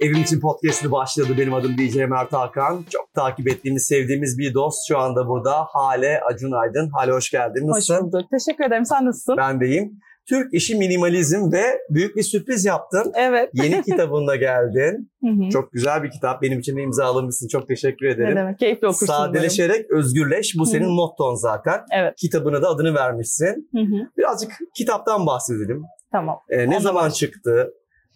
Evim 0.00 0.22
için 0.22 0.40
podcast'ı 0.40 0.92
başladı. 0.92 1.28
Benim 1.38 1.54
adım 1.54 1.78
DJ 1.78 1.96
Mert 1.96 2.32
Hakan. 2.32 2.84
Çok 2.90 3.14
takip 3.14 3.48
ettiğimiz, 3.48 3.86
sevdiğimiz 3.86 4.38
bir 4.38 4.54
dost 4.54 4.78
şu 4.88 4.98
anda 4.98 5.28
burada. 5.28 5.64
Hale 5.68 6.20
Acun 6.20 6.52
Aydın. 6.52 6.90
Hale 6.92 7.12
hoş 7.12 7.30
geldin. 7.30 7.68
Nasılsın? 7.68 7.94
Hoş 7.94 8.02
bulduk. 8.02 8.26
Teşekkür 8.30 8.64
ederim. 8.64 8.84
Sen 8.84 9.06
nasılsın? 9.06 9.36
Ben 9.36 9.60
deyim. 9.60 9.92
Türk 10.28 10.54
işi 10.54 10.74
minimalizm 10.74 11.52
ve 11.52 11.62
büyük 11.90 12.16
bir 12.16 12.22
sürpriz 12.22 12.64
yaptın. 12.64 13.12
Evet. 13.14 13.50
Yeni 13.54 13.82
kitabınla 13.90 14.36
geldin. 14.36 15.10
Çok 15.52 15.72
güzel 15.72 16.02
bir 16.02 16.10
kitap. 16.10 16.42
Benim 16.42 16.58
için 16.58 16.76
de 16.76 16.82
imzalamışsın. 16.82 17.48
Çok 17.48 17.68
teşekkür 17.68 18.06
ne 18.06 18.10
ederim. 18.10 18.36
demek? 18.36 18.58
Keyifli 18.58 18.86
okursun. 18.86 19.06
umarım. 19.08 19.34
Sadeleşerek 19.34 19.90
özgürleş. 19.90 20.54
Bu 20.58 20.66
senin 20.66 20.90
motton 20.90 21.34
zaten. 21.34 21.80
Evet. 21.92 22.14
Kitabına 22.16 22.62
da 22.62 22.68
adını 22.68 22.94
vermişsin. 22.94 23.68
Hı 23.74 23.80
hı. 23.80 24.10
Birazcık 24.18 24.52
kitaptan 24.76 25.26
bahsedelim. 25.26 25.82
Tamam. 26.12 26.38
Ee, 26.48 26.58
ne 26.58 26.66
Ondan 26.66 26.78
zaman 26.78 27.10
çıktı? 27.10 27.70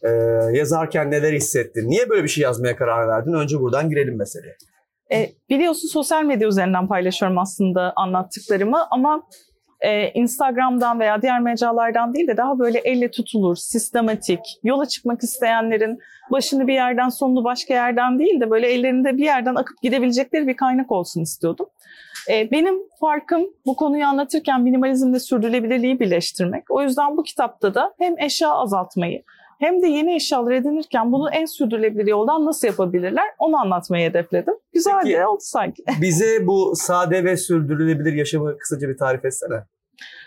Ee, 0.05 0.11
yazarken 0.53 1.11
neler 1.11 1.33
hissettin? 1.33 1.89
Niye 1.89 2.09
böyle 2.09 2.23
bir 2.23 2.29
şey 2.29 2.43
yazmaya 2.45 2.77
karar 2.77 3.09
verdin? 3.09 3.33
Önce 3.33 3.61
buradan 3.61 3.91
girelim 3.91 4.19
meseleye. 4.19 4.57
E, 5.13 5.31
biliyorsun 5.51 5.89
sosyal 5.89 6.25
medya 6.25 6.49
üzerinden 6.49 6.89
paylaşıyorum 6.89 7.39
aslında 7.39 7.93
anlattıklarımı 7.97 8.87
ama 8.91 9.23
e, 9.81 10.11
Instagram'dan 10.11 11.01
veya 11.01 11.23
diğer 11.23 11.41
mecralardan 11.41 12.15
değil 12.15 12.29
de 12.29 12.37
daha 12.37 12.59
böyle 12.59 12.79
elle 12.79 13.11
tutulur, 13.11 13.57
sistematik, 13.57 14.41
yola 14.63 14.87
çıkmak 14.87 15.23
isteyenlerin 15.23 15.99
başını 16.31 16.67
bir 16.67 16.75
yerden 16.75 17.09
sonunu 17.09 17.45
başka 17.45 17.75
yerden 17.75 18.19
değil 18.19 18.41
de 18.41 18.51
böyle 18.51 18.73
ellerinde 18.73 19.17
bir 19.17 19.25
yerden 19.25 19.55
akıp 19.55 19.83
gidebilecekleri 19.83 20.47
bir 20.47 20.57
kaynak 20.57 20.93
olsun 20.93 21.21
istiyordum. 21.21 21.67
E, 22.31 22.51
benim 22.51 22.75
farkım 23.01 23.43
bu 23.67 23.77
konuyu 23.77 24.07
anlatırken 24.07 24.63
minimalizmle 24.63 25.21
sürdürülebilirliği 25.21 26.01
birleştirmek. 26.01 26.71
O 26.71 26.83
yüzden 26.83 27.17
bu 27.17 27.23
kitapta 27.23 27.75
da 27.75 27.95
hem 27.99 28.19
eşya 28.19 28.51
azaltmayı 28.51 29.23
hem 29.59 29.83
de 29.83 29.87
yeni 29.87 30.15
eşyalar 30.15 30.53
edinirken 30.53 31.13
bunu 31.13 31.31
en 31.31 31.45
sürdürülebilir 31.45 32.07
yoldan 32.07 32.45
nasıl 32.45 32.67
yapabilirler 32.67 33.25
onu 33.39 33.57
anlatmayı 33.57 34.09
hedefledim. 34.11 34.55
Güzel 34.73 35.01
Peki. 35.03 35.17
de 35.17 35.27
oldu 35.27 35.41
sanki. 35.41 35.85
Bize 36.01 36.47
bu 36.47 36.73
sade 36.77 37.25
ve 37.25 37.37
sürdürülebilir 37.37 38.13
yaşamı 38.13 38.59
kısaca 38.59 38.89
bir 38.89 38.97
tarif 38.97 39.25
etsene. 39.25 39.65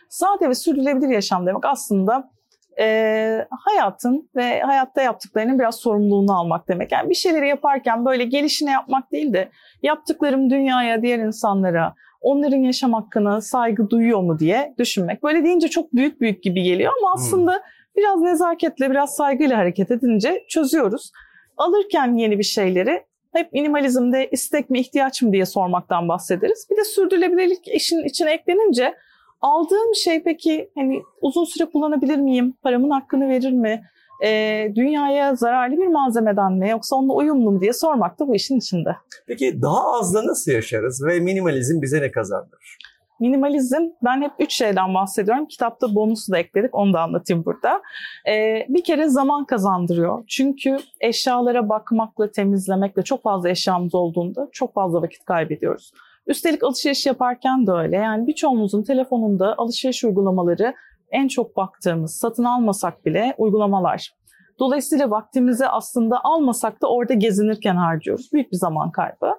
Sade 0.09 0.50
ve 0.50 0.56
sürdürülebilir 0.56 1.09
yaşam 1.09 1.45
demek 1.47 1.66
aslında 1.66 2.31
e, 2.80 3.47
hayatın 3.66 4.30
ve 4.36 4.61
hayatta 4.61 5.02
yaptıklarının 5.02 5.59
biraz 5.59 5.75
sorumluluğunu 5.75 6.39
almak 6.39 6.67
demek. 6.67 6.91
Yani 6.91 7.09
bir 7.09 7.16
şeyleri 7.16 7.47
yaparken 7.47 8.06
böyle 8.06 8.23
gelişine 8.23 8.72
yapmak 8.72 9.12
değil 9.12 9.34
de 9.34 9.50
yaptıklarım 9.84 10.50
dünyaya, 10.50 11.02
diğer 11.02 11.19
insanlara, 11.19 11.94
onların 12.22 12.58
yaşam 12.58 12.94
hakkına 12.94 13.41
saygı 13.41 13.89
duyuyor 13.89 14.22
mu 14.22 14.39
diye 14.39 14.73
düşünmek. 14.80 15.23
Böyle 15.23 15.44
deyince 15.44 15.67
çok 15.67 15.94
büyük 15.94 16.22
büyük 16.22 16.44
gibi 16.44 16.64
geliyor 16.64 16.94
ama 17.02 17.14
aslında 17.14 17.64
biraz 17.98 18.22
nezaketle, 18.22 18.90
biraz 18.92 19.16
saygıyla 19.16 19.58
hareket 19.58 19.92
edince 19.92 20.45
çözüyoruz. 20.50 21.12
Alırken 21.58 22.17
yeni 22.17 22.40
bir 22.40 22.44
şeyleri 22.44 23.03
hep 23.34 23.53
minimalizmde 23.53 24.30
istek 24.31 24.70
mi 24.70 24.80
ihtiyaç 24.80 25.22
mı 25.22 25.34
diye 25.34 25.45
sormaktan 25.45 26.08
bahsederiz. 26.09 26.68
Bir 26.72 26.78
de 26.78 26.84
sürdürülebilirlik 26.84 27.68
işin 27.68 28.06
içine 28.06 28.34
eklenince 28.34 28.95
aldığım 29.42 29.95
şey 29.95 30.23
peki 30.23 30.72
hani 30.75 31.02
uzun 31.22 31.44
süre 31.44 31.66
kullanabilir 31.66 32.18
miyim? 32.18 32.53
Paramın 32.64 32.90
hakkını 32.90 33.30
verir 33.30 33.52
mi? 33.52 33.84
Ee, 34.25 34.72
dünyaya 34.75 35.36
zararlı 35.36 35.78
bir 35.78 35.88
malzemeden 35.88 36.53
mi 36.53 36.70
yoksa 36.70 36.95
onunla 36.95 37.14
uyumlu 37.14 37.52
mu 37.52 37.62
diye 37.62 37.73
sormak 37.73 38.20
da 38.20 38.28
bu 38.28 38.36
işin 38.36 38.58
içinde. 38.58 38.90
Peki 39.28 39.62
daha 39.62 40.00
azla 40.00 40.28
nasıl 40.28 40.52
yaşarız 40.52 41.03
ve 41.08 41.20
minimalizm 41.20 41.81
bize 41.81 42.02
ne 42.02 42.12
kazandırır? 42.12 42.78
Minimalizm, 43.19 43.81
ben 44.03 44.21
hep 44.21 44.31
üç 44.39 44.53
şeyden 44.53 44.93
bahsediyorum. 44.93 45.45
Kitapta 45.45 45.95
bonusu 45.95 46.31
da 46.31 46.37
ekledik, 46.37 46.75
onu 46.75 46.93
da 46.93 47.01
anlatayım 47.01 47.45
burada. 47.45 47.81
Ee, 48.27 48.65
bir 48.69 48.83
kere 48.83 49.09
zaman 49.09 49.45
kazandırıyor. 49.45 50.23
Çünkü 50.27 50.77
eşyalara 51.01 51.69
bakmakla, 51.69 52.31
temizlemekle 52.31 53.01
çok 53.01 53.23
fazla 53.23 53.49
eşyamız 53.49 53.95
olduğunda 53.95 54.47
çok 54.51 54.73
fazla 54.73 55.01
vakit 55.01 55.25
kaybediyoruz. 55.25 55.91
Üstelik 56.27 56.63
alışveriş 56.63 57.06
yaparken 57.06 57.67
de 57.67 57.72
öyle. 57.72 57.95
Yani 57.95 58.27
birçoğumuzun 58.27 58.83
telefonunda 58.83 59.56
alışveriş 59.57 60.03
uygulamaları 60.03 60.73
en 61.11 61.27
çok 61.27 61.57
baktığımız, 61.57 62.16
satın 62.16 62.44
almasak 62.44 63.06
bile 63.06 63.35
uygulamalar. 63.38 64.13
Dolayısıyla 64.59 65.09
vaktimizi 65.11 65.67
aslında 65.67 66.19
almasak 66.23 66.81
da 66.81 66.88
orada 66.88 67.13
gezinirken 67.13 67.75
harcıyoruz. 67.75 68.29
Büyük 68.33 68.51
bir 68.51 68.57
zaman 68.57 68.91
kaybı. 68.91 69.33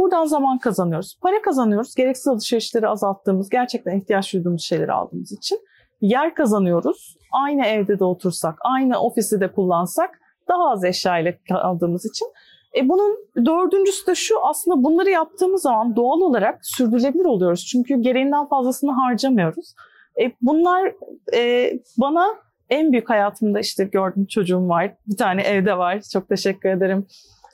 Buradan 0.00 0.24
zaman 0.24 0.58
kazanıyoruz. 0.58 1.18
Para 1.22 1.42
kazanıyoruz. 1.42 1.94
Gereksiz 1.94 2.28
alışverişleri 2.28 2.88
azalttığımız, 2.88 3.48
gerçekten 3.48 3.98
ihtiyaç 3.98 4.34
duyduğumuz 4.34 4.62
şeyleri 4.62 4.92
aldığımız 4.92 5.32
için. 5.32 5.58
Yer 6.00 6.34
kazanıyoruz. 6.34 7.16
Aynı 7.32 7.66
evde 7.66 7.98
de 7.98 8.04
otursak, 8.04 8.54
aynı 8.60 9.00
ofisi 9.00 9.40
de 9.40 9.52
kullansak 9.52 10.20
daha 10.48 10.70
az 10.70 10.84
eşya 10.84 11.18
ile 11.18 11.38
kaldığımız 11.48 12.06
için. 12.06 12.32
E 12.76 12.88
bunun 12.88 13.16
dördüncüsü 13.46 14.06
de 14.06 14.14
şu 14.14 14.46
aslında 14.46 14.84
bunları 14.84 15.10
yaptığımız 15.10 15.62
zaman 15.62 15.96
doğal 15.96 16.20
olarak 16.20 16.58
sürdürülebilir 16.62 17.24
oluyoruz. 17.24 17.66
Çünkü 17.66 17.96
gereğinden 17.96 18.48
fazlasını 18.48 18.92
harcamıyoruz. 18.92 19.74
E 20.22 20.32
bunlar 20.42 20.92
e, 21.34 21.72
bana 21.98 22.26
en 22.70 22.92
büyük 22.92 23.10
hayatımda 23.10 23.60
işte 23.60 23.84
gördüm 23.84 24.26
çocuğum 24.26 24.68
var. 24.68 24.94
Bir 25.06 25.16
tane 25.16 25.42
evde 25.42 25.78
var. 25.78 26.00
Çok 26.12 26.28
teşekkür 26.28 26.68
ederim. 26.68 27.06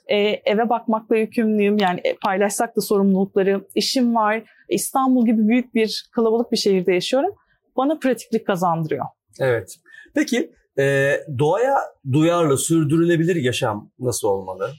E, 0.07 0.15
eve 0.45 0.69
bakmakla 0.69 1.17
yükümlüyüm. 1.17 1.77
Yani 1.77 2.01
e, 2.03 2.15
paylaşsak 2.25 2.75
da 2.75 2.81
sorumlulukları. 2.81 3.61
işim 3.75 4.15
var. 4.15 4.43
İstanbul 4.69 5.25
gibi 5.25 5.47
büyük 5.47 5.75
bir 5.75 6.09
kalabalık 6.11 6.51
bir 6.51 6.57
şehirde 6.57 6.93
yaşıyorum. 6.93 7.35
Bana 7.77 7.99
pratiklik 7.99 8.47
kazandırıyor. 8.47 9.05
Evet. 9.39 9.75
Peki 10.15 10.51
e, 10.79 11.13
doğaya 11.39 11.75
duyarlı, 12.11 12.57
sürdürülebilir 12.57 13.35
yaşam 13.35 13.91
nasıl 13.99 14.27
olmalı? 14.27 14.71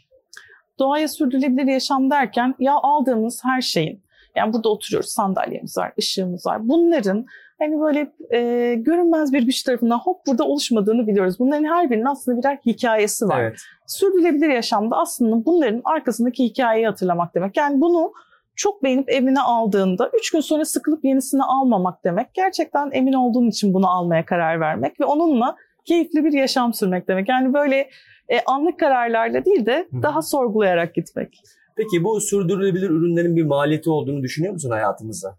Doğaya 0.78 1.09
sürdürülebilir 1.09 1.72
yaşam 1.72 2.11
derken 2.11 2.55
ya 2.59 2.75
aldığımız 2.83 3.41
her 3.44 3.61
şeyin 3.61 4.03
yani 4.37 4.53
burada 4.53 4.69
oturuyoruz 4.69 5.11
sandalyemiz 5.11 5.78
var, 5.78 5.93
ışığımız 5.99 6.47
var. 6.47 6.69
Bunların 6.69 7.27
hani 7.58 7.80
böyle 7.80 8.12
e, 8.34 8.74
görünmez 8.74 9.32
bir 9.32 9.42
güç 9.42 9.62
tarafından 9.62 9.98
hop 9.98 10.26
burada 10.26 10.44
oluşmadığını 10.44 11.06
biliyoruz. 11.06 11.38
Bunların 11.38 11.64
her 11.64 11.91
birinin 11.91 12.04
aslında 12.04 12.38
birer 12.38 12.58
hikayesi 12.66 13.28
var. 13.28 13.42
Evet. 13.42 13.58
Sürdürülebilir 13.86 14.48
yaşamda 14.48 14.96
aslında 14.96 15.44
bunların 15.44 15.80
arkasındaki 15.84 16.44
hikayeyi 16.44 16.86
hatırlamak 16.86 17.34
demek. 17.34 17.56
Yani 17.56 17.80
bunu 17.80 18.12
çok 18.56 18.82
beğenip 18.82 19.10
evine 19.10 19.41
aldığında 19.41 20.10
üç 20.14 20.30
gün 20.30 20.41
sonra 20.41 20.64
sıkılıp 20.64 21.04
yenisini 21.04 21.42
almamak 21.42 22.04
demek. 22.04 22.34
Gerçekten 22.34 22.91
emin 22.92 23.12
olduğun 23.12 23.48
için 23.48 23.75
bunu 23.75 23.90
almaya 23.90 24.25
karar 24.25 24.60
vermek 24.60 25.00
ve 25.00 25.04
onunla 25.04 25.56
keyifli 25.84 26.25
bir 26.25 26.32
yaşam 26.32 26.75
sürmek 26.75 27.08
demek. 27.08 27.28
Yani 27.28 27.54
böyle 27.54 27.90
e, 28.28 28.40
anlık 28.46 28.78
kararlarla 28.78 29.44
değil 29.44 29.66
de 29.66 29.88
Hı. 29.90 30.02
daha 30.02 30.22
sorgulayarak 30.22 30.94
gitmek. 30.94 31.42
Peki 31.76 32.04
bu 32.04 32.20
sürdürülebilir 32.20 32.90
ürünlerin 32.90 33.36
bir 33.36 33.44
maliyeti 33.44 33.90
olduğunu 33.90 34.22
düşünüyor 34.22 34.52
musun 34.52 34.70
hayatımızda? 34.70 35.38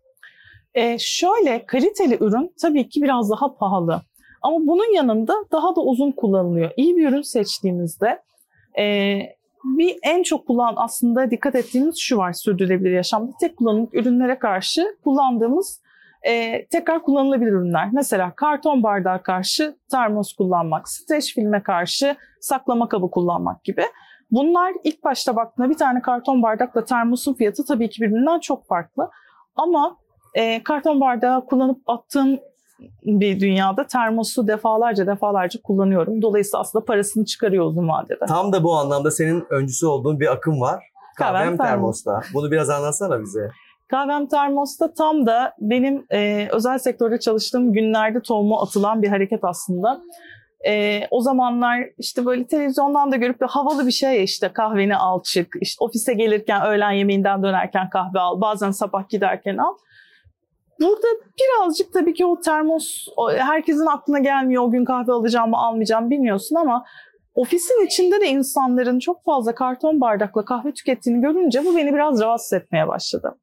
E, 0.74 0.98
şöyle 1.00 1.66
kaliteli 1.66 2.18
ürün 2.20 2.54
tabii 2.62 2.90
ki 2.90 3.02
biraz 3.02 3.30
daha 3.30 3.56
pahalı. 3.56 4.02
Ama 4.42 4.58
bunun 4.60 4.96
yanında 4.96 5.34
daha 5.52 5.76
da 5.76 5.82
uzun 5.82 6.12
kullanılıyor. 6.12 6.72
İyi 6.78 6.98
bir 6.98 7.10
ürün 7.10 7.22
seçtiğimizde 7.22 8.22
e, 8.80 9.20
bir 9.64 10.00
en 10.04 10.24
çok 10.24 10.48
kullan 10.48 10.74
aslında 10.78 11.32
dikkat 11.32 11.56
ettiğimiz 11.56 11.98
şu 12.00 12.18
var 12.18 12.34
sürdürülebilir 12.34 12.92
yaşamda. 12.92 13.32
Tek 13.40 13.58
kullanımlık 13.58 13.94
ürünlere 13.94 14.40
karşı 14.40 14.98
kullandığımız 15.04 15.82
e, 16.24 16.66
tekrar 16.66 17.04
kullanılabilir 17.04 17.52
ürünler. 17.52 17.90
Mesela 17.94 18.34
karton 18.36 18.84
bardağa 18.84 19.22
karşı 19.22 19.76
termos 19.92 20.34
kullanmak, 20.34 20.90
streç 20.90 21.36
filme 21.36 21.64
karşı 21.64 22.16
saklama 22.42 22.90
kabı 22.90 23.12
kullanmak 23.12 23.64
gibi. 23.64 23.84
Bunlar 24.32 24.74
ilk 24.84 25.04
başta 25.04 25.36
baktığında 25.36 25.70
bir 25.70 25.78
tane 25.78 26.02
karton 26.02 26.44
bardakla 26.44 26.86
termosun 26.86 27.34
fiyatı 27.34 27.66
tabii 27.66 27.90
ki 27.90 28.02
birbirinden 28.02 28.40
çok 28.40 28.68
farklı. 28.68 29.10
Ama 29.56 29.98
e, 30.34 30.64
karton 30.64 31.02
bardağı 31.02 31.46
kullanıp 31.46 31.78
attığım 31.88 32.40
bir 33.04 33.40
dünyada 33.40 33.88
termosu 33.88 34.48
defalarca 34.48 35.08
defalarca 35.08 35.62
kullanıyorum. 35.62 36.22
Dolayısıyla 36.22 36.60
aslında 36.60 36.86
parasını 36.86 37.26
çıkarıyor 37.26 37.66
uzun 37.66 37.88
vadede. 37.88 38.26
Tam 38.28 38.54
da 38.54 38.64
bu 38.64 38.76
anlamda 38.76 39.12
senin 39.12 39.46
öncüsü 39.50 39.86
olduğun 39.86 40.20
bir 40.20 40.32
akım 40.32 40.62
var. 40.62 40.84
Kahvem 41.18 41.34
Kahvem 41.34 41.58
termos. 41.58 42.04
termosta. 42.04 42.34
Bunu 42.34 42.52
biraz 42.52 42.70
anlatsana 42.70 43.22
bize. 43.22 43.50
Kahvem 43.88 44.28
termosta 44.28 44.94
tam 44.94 45.26
da 45.26 45.54
benim 45.60 46.06
e, 46.12 46.48
özel 46.52 46.78
sektörde 46.78 47.20
çalıştığım 47.20 47.74
günlerde 47.74 48.22
tohumu 48.22 48.62
atılan 48.62 49.02
bir 49.02 49.08
hareket 49.08 49.44
aslında. 49.44 50.02
E, 50.68 51.02
o 51.12 51.22
zamanlar 51.22 51.80
işte 51.98 52.26
böyle 52.26 52.48
televizyondan 52.48 53.12
da 53.12 53.16
görüp 53.16 53.42
de 53.42 53.46
havalı 53.46 53.88
bir 53.88 53.92
şey 53.92 54.24
işte 54.24 54.50
kahveni 54.54 54.98
al 54.98 55.24
çık, 55.24 55.56
işte 55.62 55.84
ofise 55.84 56.14
gelirken 56.14 56.66
öğlen 56.66 56.92
yemeğinden 56.92 57.44
dönerken 57.44 57.90
kahve 57.90 58.20
al, 58.20 58.42
bazen 58.42 58.72
sabah 58.72 59.10
giderken 59.10 59.58
al. 59.58 59.74
Burada 60.82 61.08
birazcık 61.40 61.94
tabii 61.94 62.14
ki 62.14 62.26
o 62.26 62.40
termos 62.40 63.08
herkesin 63.38 63.86
aklına 63.86 64.20
gelmiyor 64.20 64.64
o 64.64 64.72
gün 64.72 64.86
kahve 64.86 65.12
alacağım 65.12 65.50
mı 65.50 65.58
almayacağım 65.58 66.10
bilmiyorsun 66.10 66.56
ama 66.56 66.86
ofisin 67.36 67.86
içinde 67.86 68.22
de 68.22 68.28
insanların 68.28 69.00
çok 69.00 69.24
fazla 69.24 69.56
karton 69.56 70.02
bardakla 70.02 70.46
kahve 70.46 70.74
tükettiğini 70.74 71.22
görünce 71.22 71.66
bu 71.66 71.78
beni 71.78 71.94
biraz 71.94 72.22
rahatsız 72.22 72.54
etmeye 72.54 72.88
başladı. 72.88 73.36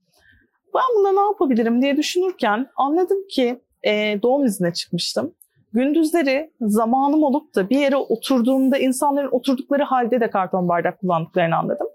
Ben 0.75 0.83
bunda 0.97 1.13
ne 1.13 1.27
yapabilirim 1.27 1.83
diye 1.83 1.97
düşünürken 1.97 2.67
anladım 2.77 3.19
ki 3.31 3.61
e, 3.83 4.23
doğum 4.23 4.45
iznine 4.45 4.73
çıkmıştım. 4.73 5.35
gündüzleri 5.73 6.51
zamanım 6.61 7.23
olup 7.23 7.55
da 7.55 7.71
bir 7.71 7.79
yere 7.79 7.97
oturduğumda 7.97 8.79
insanların 8.79 9.29
oturdukları 9.31 9.83
halde 9.83 10.21
de 10.21 10.31
karton 10.31 10.69
bardak 10.69 11.01
kullandıklarını 11.01 11.57
anladım. 11.57 11.87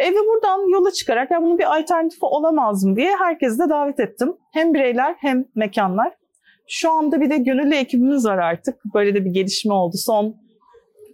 E 0.00 0.10
ve 0.10 0.16
buradan 0.16 0.72
yola 0.72 0.90
çıkarak 0.90 1.30
ya 1.30 1.42
bunun 1.42 1.58
bir 1.58 1.78
alternatifi 1.78 2.26
olamaz 2.26 2.84
mı 2.84 2.96
diye 2.96 3.16
herkesi 3.16 3.58
de 3.58 3.68
davet 3.68 4.00
ettim. 4.00 4.36
Hem 4.52 4.74
bireyler 4.74 5.14
hem 5.18 5.44
mekanlar. 5.54 6.12
Şu 6.68 6.90
anda 6.90 7.20
bir 7.20 7.30
de 7.30 7.36
gönüllü 7.36 7.74
ekibimiz 7.74 8.26
var 8.26 8.38
artık. 8.38 8.76
Böyle 8.94 9.14
de 9.14 9.24
bir 9.24 9.30
gelişme 9.30 9.74
oldu 9.74 9.96
son 9.96 10.36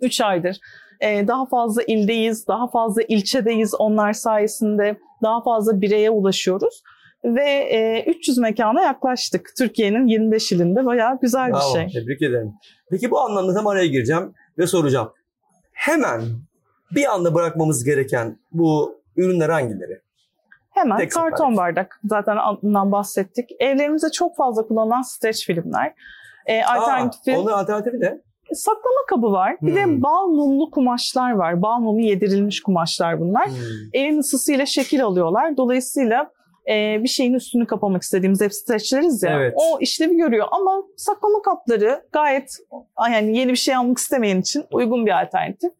3 0.00 0.21
aydır. 0.21 0.61
Ee, 1.00 1.29
daha 1.29 1.47
fazla 1.47 1.83
ildeyiz, 1.83 2.47
daha 2.49 2.71
fazla 2.71 3.03
ilçedeyiz 3.03 3.75
onlar 3.79 4.12
sayesinde. 4.12 4.97
Daha 5.23 5.43
fazla 5.43 5.81
bireye 5.81 6.11
ulaşıyoruz. 6.11 6.83
Ve 7.25 7.50
e, 7.50 8.05
300 8.11 8.38
mekana 8.38 8.83
yaklaştık. 8.83 9.50
Türkiye'nin 9.59 10.06
25 10.06 10.53
ilinde 10.53 10.87
bayağı 10.87 11.21
güzel 11.21 11.50
Bravo, 11.50 11.75
bir 11.75 11.79
şey. 11.79 12.03
Tebrik 12.03 12.23
ederim. 12.23 12.53
Peki 12.91 13.11
bu 13.11 13.21
anlamda 13.21 13.55
tam 13.55 13.67
araya 13.67 13.87
gireceğim 13.87 14.35
ve 14.59 14.67
soracağım. 14.67 15.12
Hemen 15.73 16.23
bir 16.94 17.15
anda 17.15 17.35
bırakmamız 17.35 17.85
gereken 17.85 18.38
bu 18.53 19.00
ürünler 19.17 19.49
hangileri? 19.49 20.00
Hemen 20.71 20.99
Tek 20.99 21.12
karton 21.12 21.37
seferlik. 21.37 21.59
bardak. 21.59 22.00
Zaten 22.05 22.37
adından 22.37 22.93
bahsettik. 22.93 23.50
Evlerimizde 23.61 24.11
çok 24.11 24.37
fazla 24.37 24.67
kullanılan 24.67 25.03
streç 25.03 25.47
filmler. 25.47 25.94
E, 26.47 26.62
alternatifi 26.65 27.37
Aa, 27.37 27.41
onun 27.41 27.53
alternatifi 27.53 28.00
ne? 28.00 28.19
saklama 28.53 29.06
kabı 29.09 29.33
var. 29.33 29.56
Bir 29.62 29.69
Hmm. 29.71 29.77
de 29.99 30.03
bal 30.03 30.27
mumlu 30.27 30.71
kumaşlar 30.71 31.31
var. 31.31 31.62
Bal 31.62 31.79
mumu 31.81 32.00
yedirilmiş 32.00 32.62
kumaşlar 32.62 33.21
bunlar. 33.21 33.47
Hmm. 33.49 33.55
Elin 33.93 34.19
ısısıyla 34.19 34.67
şekil 34.67 35.05
alıyorlar. 35.05 35.56
Dolayısıyla 35.56 36.31
e, 36.71 37.03
bir 37.03 37.09
şeyin 37.09 37.35
üstünü 37.35 37.67
kapamak 37.67 38.03
istediğimiz 38.03 38.41
hep 38.41 38.55
streçleriz 38.55 39.23
ya. 39.23 39.31
Evet. 39.41 39.55
O 39.56 39.79
işlevi 39.81 40.17
görüyor 40.17 40.47
ama 40.50 40.83
saklama 40.97 41.43
kapları 41.43 42.03
gayet 42.12 42.56
yani 43.11 43.38
yeni 43.38 43.50
bir 43.53 43.56
şey 43.56 43.75
almak 43.77 43.99
istemeyen 43.99 44.41
için 44.41 44.65
uygun 44.73 45.06
bir 45.06 45.23
alternatif. 45.23 45.73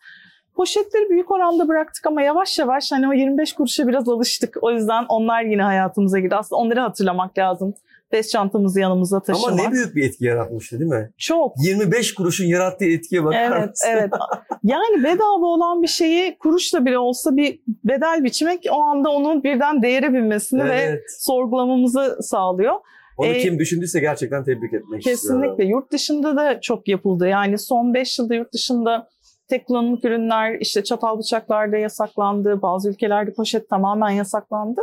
Poşetleri 0.57 1.11
büyük 1.11 1.31
oranda 1.31 1.69
bıraktık 1.69 2.07
ama 2.07 2.23
yavaş 2.23 2.59
yavaş 2.59 2.93
hani 2.93 3.09
o 3.09 3.13
25 3.13 3.53
kuruşa 3.53 3.89
biraz 3.89 4.09
alıştık. 4.09 4.57
O 4.63 4.71
yüzden 4.71 5.05
onlar 5.09 5.43
yine 5.43 5.63
hayatımıza 5.63 6.19
girdi. 6.19 6.35
Aslında 6.37 6.61
onları 6.61 6.81
hatırlamak 6.81 7.39
lazım. 7.39 7.75
Bez 8.13 8.31
çantamızı 8.31 8.81
yanımızda 8.81 9.21
taşımak. 9.23 9.53
Ama 9.53 9.63
ne 9.69 9.73
büyük 9.73 9.97
bir 9.97 10.07
etki 10.09 10.25
yaratmıştı 10.25 10.79
değil 10.81 10.91
mi? 10.91 11.11
Çok. 11.19 11.53
25 11.65 12.15
kuruşun 12.15 12.45
yarattığı 12.45 12.85
etkiye 12.85 13.25
bakar 13.25 13.53
Evet, 13.59 13.71
mısın? 13.71 13.89
evet. 13.91 14.11
Yani 14.63 15.05
bedava 15.05 15.47
olan 15.47 15.83
bir 15.83 15.87
şeyi 15.87 16.39
kuruşla 16.39 16.87
bile 16.87 16.99
olsa 16.99 17.37
bir 17.37 17.61
bedel 17.85 18.25
biçmek 18.25 18.65
o 18.73 18.83
anda 18.83 19.11
onun 19.11 19.43
birden 19.43 19.83
değere 19.83 20.13
binmesini 20.13 20.65
ve 20.65 20.75
Evet. 20.81 21.03
sorgulamamızı 21.19 22.19
sağlıyor. 22.21 22.75
Onu 23.19 23.27
Ee, 23.27 23.39
kim 23.39 23.59
düşündüyse 23.59 24.01
gerçekten 24.01 24.45
tebrik 24.45 24.75
etmek 24.75 25.03
Kesinlikle. 25.03 25.49
istiyorum. 25.51 25.71
Yurt 25.71 25.93
dışında 25.93 26.37
da 26.37 26.61
çok 26.61 26.89
yapıldı. 26.89 27.29
Yani 27.29 27.59
son 27.59 27.95
5 27.95 28.19
yılda 28.19 28.35
yurt 28.35 28.53
dışında 28.53 29.09
tek 29.49 29.67
kullanımlık 29.67 30.05
ürünler 30.05 30.57
işte 30.61 30.85
çatal 30.85 31.19
bıçaklarda 31.19 31.77
yasaklandı. 31.77 32.63
Bazı 32.63 32.91
ülkelerde 32.91 33.33
poşet 33.33 33.71
tamamen 33.71 34.11
yasaklandı. 34.11 34.81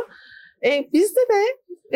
E, 0.64 0.92
bizde 0.92 1.20
de 1.20 1.42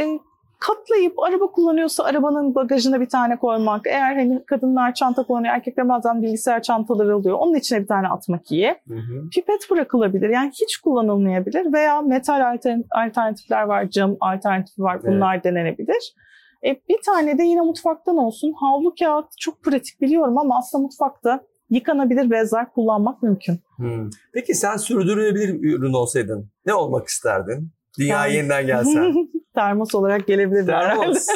e, 0.03 0.19
katlayıp 0.59 1.19
araba 1.19 1.47
kullanıyorsa 1.47 2.05
arabanın 2.05 2.55
bagajına 2.55 3.01
bir 3.01 3.09
tane 3.09 3.37
koymak. 3.37 3.87
Eğer 3.87 4.17
hani 4.17 4.45
kadınlar 4.47 4.95
çanta 4.95 5.23
kullanıyor, 5.23 5.55
erkekler 5.55 5.89
bazen 5.89 6.23
bilgisayar 6.23 6.63
çantaları 6.63 7.15
alıyor. 7.15 7.37
Onun 7.39 7.55
içine 7.55 7.81
bir 7.83 7.87
tane 7.87 8.09
atmak 8.09 8.53
iyi. 8.53 8.75
Hı 8.89 8.95
hı. 8.95 9.29
Pipet 9.33 9.71
bırakılabilir. 9.71 10.29
Yani 10.29 10.51
hiç 10.51 10.77
kullanılmayabilir 10.77 11.73
veya 11.73 12.03
metal 12.03 12.41
altern- 12.41 12.85
alternatifler 12.91 13.63
var, 13.63 13.89
cam 13.91 14.17
alternatifi 14.21 14.83
var. 14.83 15.03
Bunlar 15.03 15.45
denenebilir. 15.45 16.15
E, 16.65 16.69
bir 16.89 17.03
tane 17.07 17.39
de 17.39 17.43
yine 17.43 17.61
mutfaktan 17.61 18.17
olsun. 18.17 18.53
Havlu 18.53 18.95
kağıt 19.01 19.27
çok 19.39 19.63
pratik 19.63 20.01
biliyorum 20.01 20.39
ama 20.39 20.59
aslında 20.59 20.83
mutfakta 20.83 21.41
yıkanabilir 21.71 22.31
bezler 22.31 22.73
kullanmak 22.73 23.23
mümkün. 23.23 23.61
Hmm. 23.77 24.11
Peki 24.35 24.55
sen 24.55 24.77
sürdürülebilir 24.77 25.63
bir 25.63 25.73
ürün 25.79 25.93
olsaydın 25.93 26.51
ne 26.67 26.75
olmak 26.75 27.09
isterdin? 27.09 27.71
Dünyaya 27.99 28.27
Yani- 28.27 28.37
yeniden 28.37 28.67
gelsen. 28.67 29.15
Termos 29.55 29.95
olarak 29.95 30.27
gelebilir. 30.27 30.67
Termos. 30.67 31.27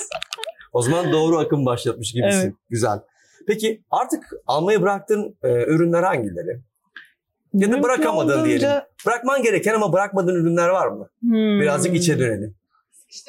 o 0.73 0.83
zaman 0.83 1.13
doğru 1.13 1.39
akım 1.39 1.67
başlatmış 1.67 2.13
gibisin. 2.13 2.41
Evet. 2.47 2.55
Güzel. 2.71 2.99
Peki 3.47 3.83
artık 3.91 4.31
almayı 4.47 4.83
bıraktığın 4.83 5.37
e, 5.43 5.49
ürünler 5.65 6.03
hangileri? 6.03 6.49
Ya 6.49 7.67
da 7.67 7.71
Mümkün 7.71 7.83
bırakamadın 7.83 8.45
diyelim. 8.45 8.69
olduğunca- 8.69 8.87
Bırakman 9.07 9.43
gereken 9.43 9.75
ama 9.75 9.93
bırakmadığın 9.93 10.35
ürünler 10.35 10.69
var 10.69 10.87
mı? 10.89 11.09
Hmm. 11.21 11.61
Birazcık 11.61 11.95
içe 11.95 12.19
dönelim. 12.19 12.55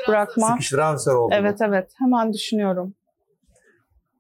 Bırakma. 0.08 0.48
Sıkıştıran 0.48 0.98
oldu. 1.18 1.34
Evet 1.38 1.58
evet 1.62 1.92
hemen 2.00 2.34
düşünüyorum. 2.34 2.94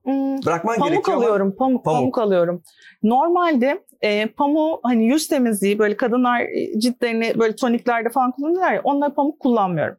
Hmm, 0.03 0.45
Bırakman 0.45 0.75
Pamuk 0.75 0.91
gerekiyor 0.91 1.17
ama 1.17 1.25
alıyorum, 1.25 1.55
pamuk, 1.57 1.85
Pamuk. 1.85 1.99
pamuk, 1.99 2.17
alıyorum. 2.17 2.63
Normalde 3.03 3.83
e, 4.01 4.25
pamuğu 4.25 4.79
hani 4.83 5.05
yüz 5.07 5.27
temizliği 5.27 5.79
böyle 5.79 5.97
kadınlar 5.97 6.41
e, 6.41 6.79
ciltlerini 6.79 7.39
böyle 7.39 7.55
toniklerde 7.55 8.09
falan 8.09 8.31
kullanırlar 8.31 8.73
ya 8.73 8.81
onlara 8.83 9.13
pamuk 9.13 9.39
kullanmıyorum. 9.39 9.97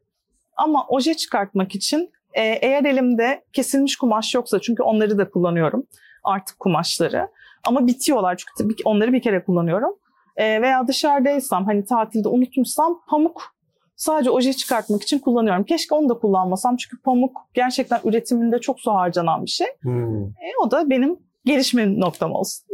Ama 0.57 0.87
oje 0.89 1.15
çıkartmak 1.15 1.75
için 1.75 2.11
e, 2.33 2.43
eğer 2.43 2.85
elimde 2.85 3.45
kesilmiş 3.53 3.97
kumaş 3.97 4.35
yoksa 4.35 4.61
çünkü 4.61 4.83
onları 4.83 5.19
da 5.19 5.31
kullanıyorum 5.31 5.87
artık 6.25 6.59
kumaşları. 6.59 7.29
Ama 7.67 7.87
bitiyorlar 7.87 8.37
çünkü 8.59 8.75
onları 8.85 9.13
bir 9.13 9.23
kere 9.23 9.45
kullanıyorum. 9.45 9.97
E, 10.37 10.63
veya 10.63 10.87
dışarıdaysam 10.89 11.65
hani 11.65 11.85
tatilde 11.85 12.29
unutmuşsam 12.29 13.01
pamuk 13.09 13.54
sadece 13.97 14.31
oje 14.31 14.53
çıkartmak 14.53 15.03
için 15.03 15.19
kullanıyorum. 15.19 15.65
Keşke 15.65 15.95
onu 15.95 16.09
da 16.09 16.15
kullanmasam 16.15 16.77
çünkü 16.77 17.03
pamuk 17.03 17.37
gerçekten 17.55 18.01
üretiminde 18.05 18.59
çok 18.59 18.81
su 18.81 18.91
harcanan 18.91 19.45
bir 19.45 19.51
şey. 19.51 19.67
Hmm. 19.81 20.25
E, 20.25 20.51
o 20.65 20.71
da 20.71 20.91
benim 20.91 21.19
gelişme 21.45 22.01
noktam 22.01 22.33
olsun. 22.33 22.65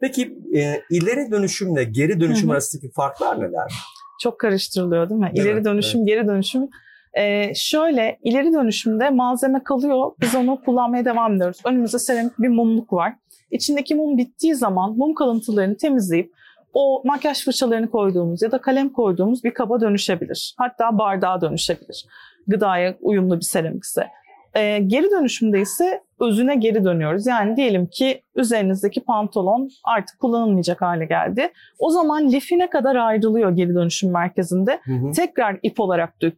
Peki 0.00 0.38
e, 0.56 0.82
ileri 0.90 1.30
dönüşümle 1.30 1.84
geri 1.84 2.20
dönüşüm 2.20 2.50
arasındaki 2.50 2.92
farklar 2.92 3.40
neler? 3.40 3.72
Çok 4.20 4.40
karıştırılıyor 4.40 5.10
değil 5.10 5.20
mi? 5.20 5.30
İleri 5.34 5.64
dönüşüm, 5.64 6.06
geri 6.06 6.26
dönüşüm. 6.26 6.68
E, 7.14 7.54
şöyle 7.54 8.18
ileri 8.22 8.52
dönüşümde 8.52 9.10
malzeme 9.10 9.62
kalıyor. 9.64 10.12
Biz 10.20 10.34
onu 10.34 10.60
kullanmaya 10.64 11.04
devam 11.04 11.34
ediyoruz. 11.34 11.58
Önümüzde 11.64 11.98
seramik 11.98 12.38
bir 12.38 12.48
mumluk 12.48 12.92
var. 12.92 13.14
İçindeki 13.50 13.94
mum 13.94 14.18
bittiği 14.18 14.54
zaman 14.54 14.96
mum 14.96 15.14
kalıntılarını 15.14 15.76
temizleyip 15.76 16.32
o 16.74 17.02
makyaj 17.04 17.44
fırçalarını 17.44 17.90
koyduğumuz 17.90 18.42
ya 18.42 18.52
da 18.52 18.58
kalem 18.58 18.88
koyduğumuz 18.88 19.44
bir 19.44 19.54
kaba 19.54 19.80
dönüşebilir. 19.80 20.54
Hatta 20.58 20.98
bardağa 20.98 21.40
dönüşebilir. 21.40 22.06
Gıdaya 22.46 22.94
uyumlu 23.00 23.36
bir 23.36 23.44
seramikse. 23.44 24.06
Ee, 24.54 24.78
geri 24.78 25.10
dönüşümde 25.10 25.60
ise 25.60 26.02
özüne 26.20 26.54
geri 26.54 26.84
dönüyoruz. 26.84 27.26
Yani 27.26 27.56
diyelim 27.56 27.86
ki 27.86 28.22
üzerinizdeki 28.36 29.00
pantolon 29.00 29.68
artık 29.84 30.18
kullanılmayacak 30.20 30.82
hale 30.82 31.04
geldi. 31.04 31.52
O 31.78 31.90
zaman 31.90 32.28
lifine 32.32 32.70
kadar 32.70 32.96
ayrılıyor 32.96 33.50
geri 33.50 33.74
dönüşüm 33.74 34.12
merkezinde. 34.12 34.80
Hı 34.84 34.92
hı. 34.92 35.12
Tekrar 35.12 35.58
ip 35.62 35.80
olarak 35.80 36.14
dö- 36.22 36.32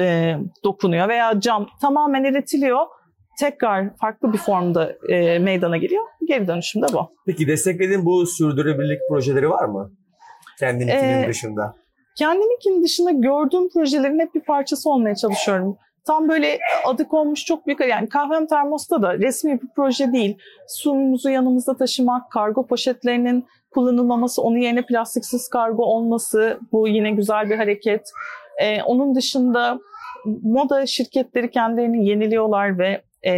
e, 0.00 0.36
dokunuyor 0.64 1.08
veya 1.08 1.40
cam 1.40 1.66
tamamen 1.80 2.24
eritiliyor. 2.24 2.86
Tekrar 3.38 3.96
farklı 3.96 4.32
bir 4.32 4.38
formda 4.38 4.92
e, 5.08 5.38
meydana 5.38 5.76
geliyor. 5.76 6.04
Geri 6.28 6.48
dönüşüm 6.48 6.82
de 6.82 6.86
bu. 6.92 7.10
Peki 7.26 7.46
desteklediğin 7.46 8.04
bu 8.04 8.26
sürdürülebilirlik 8.26 9.00
projeleri 9.08 9.50
var 9.50 9.64
mı? 9.64 9.92
Kendininkinin 10.58 11.22
Ee, 11.22 11.28
dışında. 11.28 11.74
Kendiminkinin 12.18 12.82
dışında 12.82 13.10
gördüğüm 13.10 13.68
projelerin 13.68 14.20
hep 14.20 14.34
bir 14.34 14.40
parçası 14.40 14.90
olmaya 14.90 15.14
çalışıyorum. 15.14 15.76
Tam 16.06 16.28
böyle 16.28 16.58
adı 16.86 17.08
konmuş 17.08 17.44
çok 17.44 17.66
büyük 17.66 17.80
yani 17.80 18.08
kahvem 18.08 18.46
termosta 18.46 19.02
da 19.02 19.18
resmi 19.18 19.62
bir 19.62 19.68
proje 19.76 20.12
değil. 20.12 20.38
Suyumuzu 20.68 21.30
yanımızda 21.30 21.76
taşımak, 21.76 22.30
kargo 22.30 22.66
poşetlerinin 22.66 23.46
kullanılmaması, 23.70 24.42
onun 24.42 24.58
yerine 24.58 24.82
plastiksiz 24.86 25.48
kargo 25.48 25.82
olması 25.82 26.60
bu 26.72 26.88
yine 26.88 27.10
güzel 27.10 27.50
bir 27.50 27.56
hareket. 27.56 28.10
Ee, 28.62 28.82
onun 28.82 29.14
dışında 29.14 29.78
moda 30.42 30.86
şirketleri 30.86 31.50
kendilerini 31.50 32.08
yeniliyorlar 32.08 32.78
ve 32.78 33.02
e, 33.26 33.32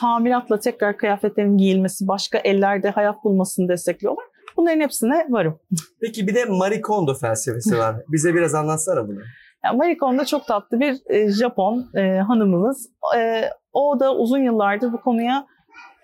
tamiratla 0.00 0.60
tekrar 0.60 0.96
kıyafetlerin 0.96 1.56
giyilmesi, 1.56 2.08
başka 2.08 2.38
ellerde 2.38 2.90
hayat 2.90 3.24
bulmasını 3.24 3.68
destekliyorlar. 3.68 4.24
Bunların 4.56 4.80
hepsine 4.80 5.26
varım. 5.30 5.58
Peki 6.00 6.26
bir 6.26 6.34
de 6.34 6.44
Marie 6.44 6.80
Kondo 6.80 7.14
felsefesi 7.14 7.78
var. 7.78 7.96
Bize 8.08 8.34
biraz 8.34 8.54
anlatsana 8.54 9.08
bunu. 9.08 9.18
Yani 9.64 9.76
Marie 9.76 9.96
Kondo 9.96 10.24
çok 10.24 10.46
tatlı 10.46 10.80
bir 10.80 10.96
e, 11.06 11.32
Japon 11.32 11.90
e, 11.94 12.18
hanımımız. 12.18 12.90
E, 13.16 13.44
o 13.72 14.00
da 14.00 14.14
uzun 14.16 14.38
yıllardır 14.38 14.92
bu 14.92 15.00
konuya 15.00 15.46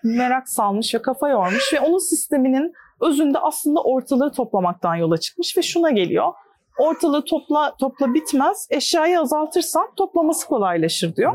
merak 0.05 0.49
salmış 0.49 0.95
ve 0.95 1.03
kafa 1.03 1.29
yormuş 1.29 1.73
ve 1.75 1.81
onun 1.81 2.11
sisteminin 2.11 2.73
özünde 3.01 3.39
aslında 3.39 3.83
ortalığı 3.83 4.33
toplamaktan 4.33 4.95
yola 4.95 5.17
çıkmış 5.17 5.57
ve 5.57 5.63
şuna 5.63 5.91
geliyor. 5.91 6.33
Ortalığı 6.81 7.25
topla 7.25 7.77
topla 7.81 8.15
bitmez, 8.15 8.67
eşyayı 8.71 9.21
azaltırsan 9.21 9.95
toplaması 9.97 10.47
kolaylaşır 10.47 11.17
diyor. 11.17 11.33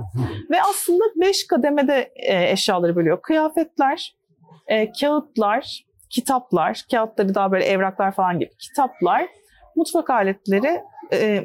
Ve 0.49 0.61
aslında 0.69 1.03
beş 1.15 1.47
kademede 1.47 2.11
e, 2.15 2.51
eşyaları 2.51 2.95
bölüyor. 2.95 3.21
Kıyafetler, 3.21 4.15
e, 4.67 4.91
kağıtlar, 4.91 5.85
kitaplar, 6.09 6.83
kağıtları 6.91 7.35
daha 7.35 7.51
böyle 7.51 7.65
evraklar 7.65 8.11
falan 8.15 8.39
gibi 8.39 8.51
kitaplar, 8.59 9.27
mutfak 9.75 10.09
aletleri 10.09 10.81
e, 11.13 11.43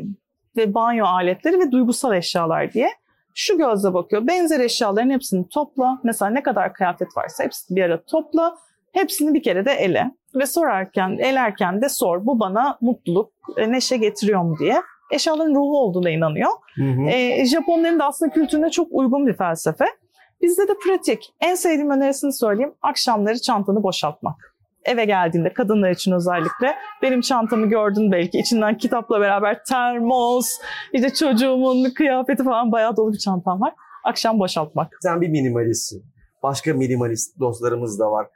ve 0.56 0.74
banyo 0.74 1.06
aletleri 1.06 1.58
ve 1.58 1.70
duygusal 1.70 2.16
eşyalar 2.16 2.72
diye. 2.72 2.88
şu 3.34 3.58
gözle 3.58 3.94
bakıyor. 3.94 4.26
Benzer 4.26 4.60
eşyaların 4.60 5.10
hepsini 5.10 5.48
topla. 5.48 6.00
Mesela 6.04 6.30
ne 6.30 6.42
kadar 6.42 6.74
kıyafet 6.74 7.16
varsa 7.16 7.44
hepsini 7.44 7.76
bir 7.76 7.82
ara 7.82 8.04
topla. 8.04 8.56
Hepsini 8.92 9.34
bir 9.34 9.42
kere 9.42 9.64
de 9.64 9.72
ele. 9.72 10.10
Ve 10.34 10.46
sorarken, 10.46 11.18
elerken 11.18 11.82
de 11.82 11.88
sor. 11.88 12.26
Bu 12.26 12.40
bana 12.40 12.78
mutluluk, 12.80 13.32
e, 13.56 13.72
neşe 13.72 13.96
getiriyor 13.96 14.42
mu 14.42 14.56
diye. 14.58 14.82
Eşyaların 15.12 15.54
ruhu 15.54 15.78
olduğuna 15.78 16.10
inanıyor. 16.10 16.50
Hı 16.76 16.84
hı. 16.84 17.02
E, 17.10 17.46
Japonların 17.46 17.98
da 17.98 18.06
aslında 18.06 18.32
kültürüne 18.32 18.70
çok 18.70 18.88
uygun 18.90 19.26
bir 19.26 19.36
felsefe. 19.36 19.84
Bizde 20.42 20.68
de 20.68 20.72
pratik. 20.84 21.34
En 21.40 21.54
sevdiğim 21.54 21.90
önerisini 21.90 22.32
söyleyeyim. 22.32 22.74
Akşamları 22.82 23.40
çantanı 23.40 23.82
boşaltmak. 23.82 24.54
Eve 24.84 25.04
geldiğinde 25.04 25.52
kadınlar 25.52 25.90
için 25.90 26.12
özellikle 26.12 26.74
benim 27.02 27.20
çantamı 27.20 27.66
gördün 27.66 28.12
belki 28.12 28.38
içinden 28.38 28.78
kitapla 28.78 29.20
beraber 29.20 29.64
termos, 29.64 30.58
işte 30.92 31.14
çocuğumun 31.14 31.90
kıyafeti 31.90 32.44
falan 32.44 32.72
bayağı 32.72 32.96
dolu 32.96 33.12
bir 33.12 33.18
çantam 33.18 33.60
var. 33.60 33.74
Akşam 34.04 34.38
boşaltmak. 34.38 34.92
Sen 35.00 35.20
bir 35.20 35.28
minimalistsin. 35.28 36.04
Başka 36.42 36.74
minimalist 36.74 37.40
dostlarımız 37.40 38.00
da 38.00 38.10
var. 38.10 38.26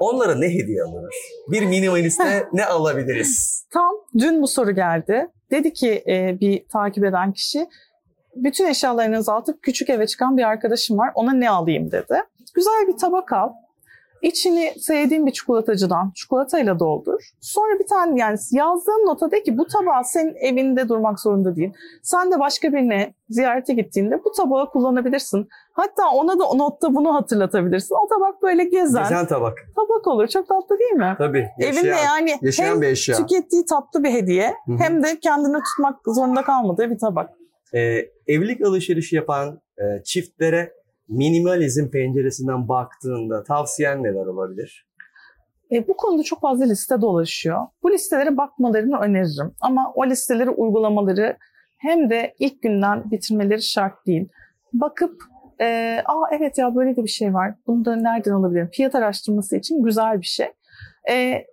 Onlara 0.00 0.34
ne 0.34 0.46
hediye 0.46 0.82
alınır? 0.82 1.14
Bir 1.48 1.66
minimaliste 1.66 2.48
ne 2.52 2.64
alabiliriz? 2.66 3.66
Tam 3.72 3.94
dün 4.18 4.42
bu 4.42 4.48
soru 4.48 4.70
geldi. 4.74 5.26
Dedi 5.50 5.72
ki 5.72 6.04
e, 6.06 6.40
bir 6.40 6.68
takip 6.68 7.04
eden 7.04 7.32
kişi 7.32 7.66
bütün 8.36 8.66
eşyalarını 8.66 9.16
azaltıp 9.16 9.62
küçük 9.62 9.90
eve 9.90 10.06
çıkan 10.06 10.36
bir 10.36 10.42
arkadaşım 10.42 10.98
var 10.98 11.10
ona 11.14 11.32
ne 11.32 11.50
alayım 11.50 11.90
dedi. 11.90 12.22
Güzel 12.54 12.88
bir 12.88 12.96
tabak 12.96 13.32
al. 13.32 13.48
İçini 14.22 14.72
sevdiğin 14.80 15.26
bir 15.26 15.32
çikolatacıdan 15.32 16.12
çikolatayla 16.14 16.78
doldur. 16.78 17.20
Sonra 17.40 17.78
bir 17.78 17.86
tane 17.86 18.20
yani 18.20 18.38
yazdığın 18.52 19.06
nota 19.06 19.30
de 19.30 19.42
ki 19.42 19.58
bu 19.58 19.66
tabağı 19.66 20.04
senin 20.04 20.34
evinde 20.34 20.88
durmak 20.88 21.20
zorunda 21.20 21.56
değil. 21.56 21.72
Sen 22.02 22.32
de 22.32 22.38
başka 22.38 22.72
birine 22.72 23.14
ziyarete 23.28 23.74
gittiğinde 23.74 24.20
bu 24.24 24.32
tabağı 24.32 24.70
kullanabilirsin. 24.70 25.48
Hatta 25.72 26.10
ona 26.14 26.38
da 26.38 26.44
notta 26.54 26.94
bunu 26.94 27.14
hatırlatabilirsin. 27.14 27.94
O 27.94 28.08
tabak 28.08 28.42
böyle 28.42 28.64
gezen 28.64 29.02
Güzel 29.02 29.26
tabak. 29.28 29.58
tabak 29.76 30.06
olur. 30.06 30.28
Çok 30.28 30.48
tatlı 30.48 30.78
değil 30.78 30.92
mi? 30.92 31.14
Tabii. 31.18 31.48
Evinde 31.58 31.88
Yaşayan, 31.88 32.04
yani 32.18 32.38
yaşayan 32.42 32.66
hem 32.74 32.82
bir 32.82 32.86
eşya. 32.86 33.16
tükettiği 33.16 33.64
tatlı 33.64 34.04
bir 34.04 34.10
hediye 34.12 34.54
Hı 34.66 34.72
hı. 34.72 34.76
hem 34.78 35.02
de 35.02 35.18
kendine 35.20 35.56
tutmak 35.62 36.00
zorunda 36.06 36.42
kalmadığı 36.42 36.90
bir 36.90 36.98
tabak. 36.98 37.30
Ee, 37.74 37.78
evlilik 38.26 38.62
alışverişi 38.66 39.16
yapan 39.16 39.60
e, 39.78 40.02
çiftlere 40.04 40.72
minimalizm 41.10 41.90
penceresinden 41.90 42.68
baktığında 42.68 43.44
tavsiyen 43.44 44.02
neler 44.02 44.26
olabilir? 44.26 44.86
E, 45.72 45.88
bu 45.88 45.96
konuda 45.96 46.22
çok 46.22 46.40
fazla 46.40 46.64
liste 46.64 47.00
dolaşıyor. 47.00 47.66
Bu 47.82 47.90
listelere 47.90 48.36
bakmalarını 48.36 48.98
öneririm. 48.98 49.54
Ama 49.60 49.92
o 49.94 50.06
listeleri 50.06 50.50
uygulamaları 50.50 51.36
hem 51.78 52.10
de 52.10 52.34
ilk 52.38 52.62
günden 52.62 53.10
bitirmeleri 53.10 53.62
şart 53.62 54.06
değil. 54.06 54.28
Bakıp 54.72 55.22
e, 55.60 55.98
aa 56.06 56.24
evet 56.32 56.58
ya 56.58 56.74
böyle 56.74 56.96
de 56.96 57.02
bir 57.02 57.08
şey 57.08 57.34
var. 57.34 57.54
Bunu 57.66 57.84
da 57.84 57.96
nereden 57.96 58.32
alabilirim? 58.32 58.70
Fiyat 58.72 58.94
araştırması 58.94 59.56
için 59.56 59.82
güzel 59.82 60.20
bir 60.20 60.26
şey. 60.26 60.46
E, 61.10 61.44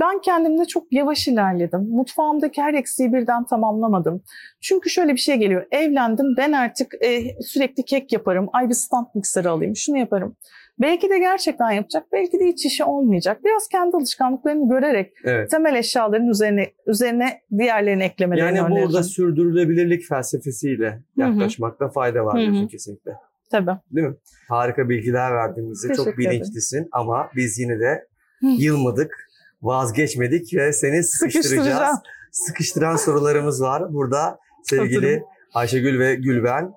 ben 0.00 0.20
kendimde 0.20 0.64
çok 0.64 0.92
yavaş 0.92 1.28
ilerledim. 1.28 1.80
Mutfağımdaki 1.80 2.62
her 2.62 2.74
eksiği 2.74 3.12
birden 3.12 3.44
tamamlamadım. 3.46 4.22
Çünkü 4.60 4.90
şöyle 4.90 5.12
bir 5.12 5.18
şey 5.18 5.36
geliyor. 5.36 5.66
Evlendim 5.70 6.26
ben 6.36 6.52
artık 6.52 6.94
e, 7.04 7.42
sürekli 7.42 7.84
kek 7.84 8.12
yaparım. 8.12 8.48
Ay 8.52 8.68
bir 8.68 8.74
stand 8.74 9.06
mikseri 9.14 9.48
alayım 9.48 9.76
şunu 9.76 9.98
yaparım. 9.98 10.36
Belki 10.80 11.10
de 11.10 11.18
gerçekten 11.18 11.70
yapacak, 11.70 12.06
belki 12.12 12.40
de 12.40 12.44
hiç 12.46 12.66
işi 12.66 12.84
olmayacak. 12.84 13.44
Biraz 13.44 13.68
kendi 13.68 13.96
alışkanlıklarını 13.96 14.68
görerek 14.68 15.12
Evet. 15.24 15.50
temel 15.50 15.74
eşyaların 15.74 16.26
üzerine 16.28 16.66
üzerine 16.86 17.40
diğerlerini 17.58 18.02
eklemelerini 18.02 18.56
Yani 18.58 18.66
öneririm. 18.68 18.86
burada 18.88 19.02
sürdürülebilirlik 19.02 20.04
felsefesiyle 20.08 21.02
yaklaşmakta 21.16 21.88
fayda 21.88 22.24
var 22.24 22.34
Hı 22.34 22.38
hı. 22.38 22.42
diyorsun 22.42 22.68
kesinlikle. 22.68 23.12
Tabii. 23.50 23.70
Değil 23.90 24.06
mi? 24.06 24.14
Harika 24.48 24.88
bilgiler 24.88 25.34
verdiğimizde 25.34 25.88
çok 25.94 26.04
Teşekkür 26.06 26.22
ederim. 26.22 26.40
bilinçlisin 26.40 26.88
ama 26.92 27.30
biz 27.36 27.58
yine 27.58 27.80
de 27.80 28.06
yılmadık, 28.42 29.29
vazgeçmedik 29.62 30.54
ve 30.54 30.72
seni 30.72 31.04
sıkıştıracağız. 31.04 31.98
Sıkıştıran 32.32 32.96
sorularımız 32.96 33.62
var. 33.62 33.92
Burada 33.92 34.38
sevgili 34.64 35.16
Oturun. 35.16 35.26
Ayşegül 35.54 35.98
ve 35.98 36.14
Gülben 36.14 36.72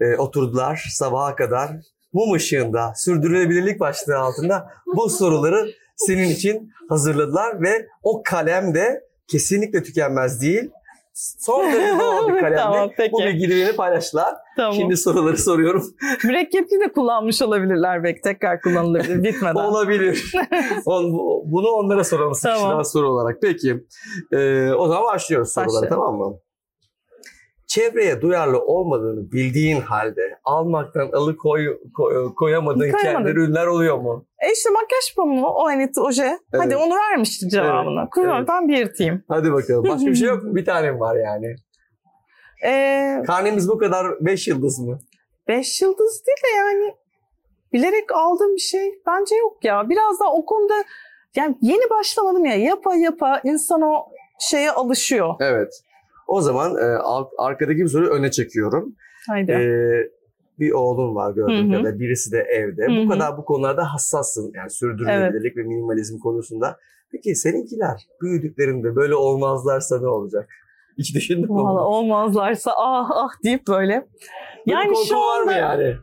e, 0.00 0.16
oturdular 0.16 0.88
sabaha 0.92 1.36
kadar 1.36 1.70
mum 2.12 2.32
ışığında 2.32 2.92
sürdürülebilirlik 2.96 3.80
başlığı 3.80 4.18
altında 4.18 4.70
bu 4.96 5.10
soruları 5.18 5.70
senin 5.96 6.28
için 6.28 6.72
hazırladılar 6.88 7.62
ve 7.62 7.86
o 8.02 8.22
kalem 8.22 8.74
de 8.74 9.00
kesinlikle 9.26 9.82
tükenmez 9.82 10.40
değil. 10.40 10.70
Son 11.18 11.66
derece 11.72 11.98
doğal 11.98 12.28
bir 12.28 12.40
kalemle 12.40 12.56
Tamam, 12.56 12.90
peki. 12.96 13.12
bu 13.12 13.18
bilgilerini 13.18 13.76
paylaştılar. 13.76 14.34
Tamam. 14.56 14.74
Şimdi 14.74 14.96
soruları 14.96 15.38
soruyorum. 15.38 15.82
Mürekkepli 16.24 16.80
de 16.80 16.92
kullanmış 16.92 17.42
olabilirler 17.42 18.04
belki 18.04 18.20
tekrar 18.20 18.60
kullanılabilir 18.60 19.22
bitmeden. 19.24 19.54
Olabilir. 19.54 20.32
Bunu 21.44 21.68
onlara 21.68 22.04
soralım 22.04 22.32
Tamam. 22.42 22.84
soru 22.84 23.08
olarak. 23.08 23.38
Peki. 23.42 23.84
Ee, 24.32 24.70
o 24.72 24.88
zaman 24.88 25.04
başlıyoruz 25.04 25.52
sorulara 25.52 25.88
tamam 25.88 26.16
mı? 26.16 26.38
Çevreye 27.66 28.20
duyarlı 28.20 28.60
olmadığını 28.60 29.32
bildiğin 29.32 29.80
halde 29.80 30.37
almaktan 30.48 31.10
alıkoy 31.12 31.78
koy, 31.94 32.34
koyamadığın 32.34 32.78
Koyamadım. 32.78 33.02
kendi 33.02 33.30
ürünler 33.30 33.66
oluyor 33.66 33.98
mu? 33.98 34.26
E 34.42 34.52
işte 34.52 34.70
makyaj 34.70 35.14
pamuğu, 35.16 35.46
o 35.46 35.64
hani 35.64 35.90
oje. 36.00 36.38
Hadi 36.56 36.76
onu 36.76 36.94
vermiştik 36.96 37.50
cevabını. 37.50 38.00
Evet, 38.00 38.10
Kuyruğundan 38.10 38.68
bir 38.68 38.76
yırtayım. 38.76 39.22
Hadi 39.28 39.52
bakalım. 39.52 39.84
Başka 39.88 40.06
bir 40.06 40.14
şey 40.14 40.28
yok 40.28 40.44
mu? 40.44 40.54
Bir 40.56 40.64
tane 40.64 40.98
var 41.00 41.16
yani. 41.16 41.54
Ee, 42.64 43.22
Karnemiz 43.26 43.68
bu 43.68 43.78
kadar 43.78 44.06
5 44.20 44.48
yıldız 44.48 44.78
mı? 44.78 44.98
beş 45.48 45.82
yıldız 45.82 46.22
değil 46.26 46.38
de 46.44 46.56
yani 46.56 46.94
bilerek 47.72 48.12
aldığım 48.12 48.54
bir 48.54 48.60
şey 48.60 49.02
bence 49.06 49.36
yok 49.36 49.64
ya. 49.64 49.88
Biraz 49.88 50.20
daha 50.20 50.32
o 50.32 50.44
konuda 50.46 50.74
yani 51.36 51.58
yeni 51.62 51.90
başlamadım 51.90 52.44
ya. 52.44 52.54
Yapa 52.54 52.94
yapa 52.96 53.40
insan 53.44 53.82
o 53.82 54.06
şeye 54.40 54.70
alışıyor. 54.70 55.34
Evet. 55.40 55.82
O 56.26 56.40
zaman 56.40 56.76
e, 56.76 56.98
arkadaki 57.38 57.78
bir 57.78 57.88
soruyu 57.88 58.10
öne 58.10 58.30
çekiyorum. 58.30 58.94
Haydi. 59.28 59.52
Ee, 59.52 60.17
bir 60.60 60.70
oğlun 60.70 61.14
var 61.14 61.32
gördüğüm 61.34 61.70
kadarıyla. 61.70 61.98
Birisi 62.00 62.32
de 62.32 62.38
evde. 62.38 62.82
Hı 62.82 63.04
Bu 63.04 63.08
kadar 63.08 63.36
bu 63.38 63.44
konularda 63.44 63.92
hassassın. 63.92 64.52
Yani 64.54 64.70
sürdürülebilirlik 64.70 65.56
ve 65.56 65.62
minimalizm 65.62 66.18
konusunda. 66.18 66.76
Peki 67.12 67.34
seninkiler 67.34 68.06
büyüdüklerinde 68.22 68.96
böyle 68.96 69.14
olmazlarsa 69.14 70.00
ne 70.00 70.08
olacak? 70.08 70.48
Hiç 70.98 71.14
düşündün 71.14 71.52
mü? 71.52 71.62
Valla 71.62 71.86
olmazlarsa 71.86 72.72
ah 72.76 73.10
ah 73.10 73.30
deyip 73.44 73.68
böyle. 73.68 73.78
Böyle 73.78 74.06
Yani 74.66 74.92
şu 75.08 75.14
var 75.14 75.42
mı 75.42 75.50
anda 75.50 75.52
yani? 75.52 75.96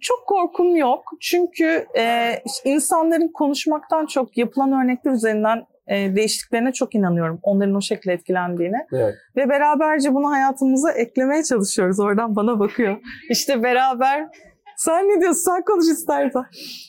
çok 0.00 0.26
korkum 0.26 0.76
yok. 0.76 1.04
Çünkü 1.20 1.86
e, 1.98 2.34
insanların 2.64 3.32
konuşmaktan 3.32 4.06
çok 4.06 4.38
yapılan 4.38 4.72
örnekler 4.72 5.12
üzerinden 5.12 5.64
e, 5.90 6.16
değiştiklerine 6.16 6.72
çok 6.72 6.94
inanıyorum. 6.94 7.38
Onların 7.42 7.74
o 7.74 7.80
şekilde 7.80 8.12
etkilendiğine. 8.12 8.86
Evet. 8.92 9.14
Ve 9.36 9.48
beraberce 9.48 10.14
bunu 10.14 10.30
hayatımıza 10.30 10.92
eklemeye 10.92 11.42
çalışıyoruz. 11.42 12.00
Oradan 12.00 12.36
bana 12.36 12.58
bakıyor. 12.58 12.96
İşte 13.30 13.62
beraber 13.62 14.28
sen 14.76 15.08
ne 15.08 15.20
diyorsun? 15.20 15.40
Sen 15.40 15.64
konuş 15.64 15.86
istersen. 15.86 16.44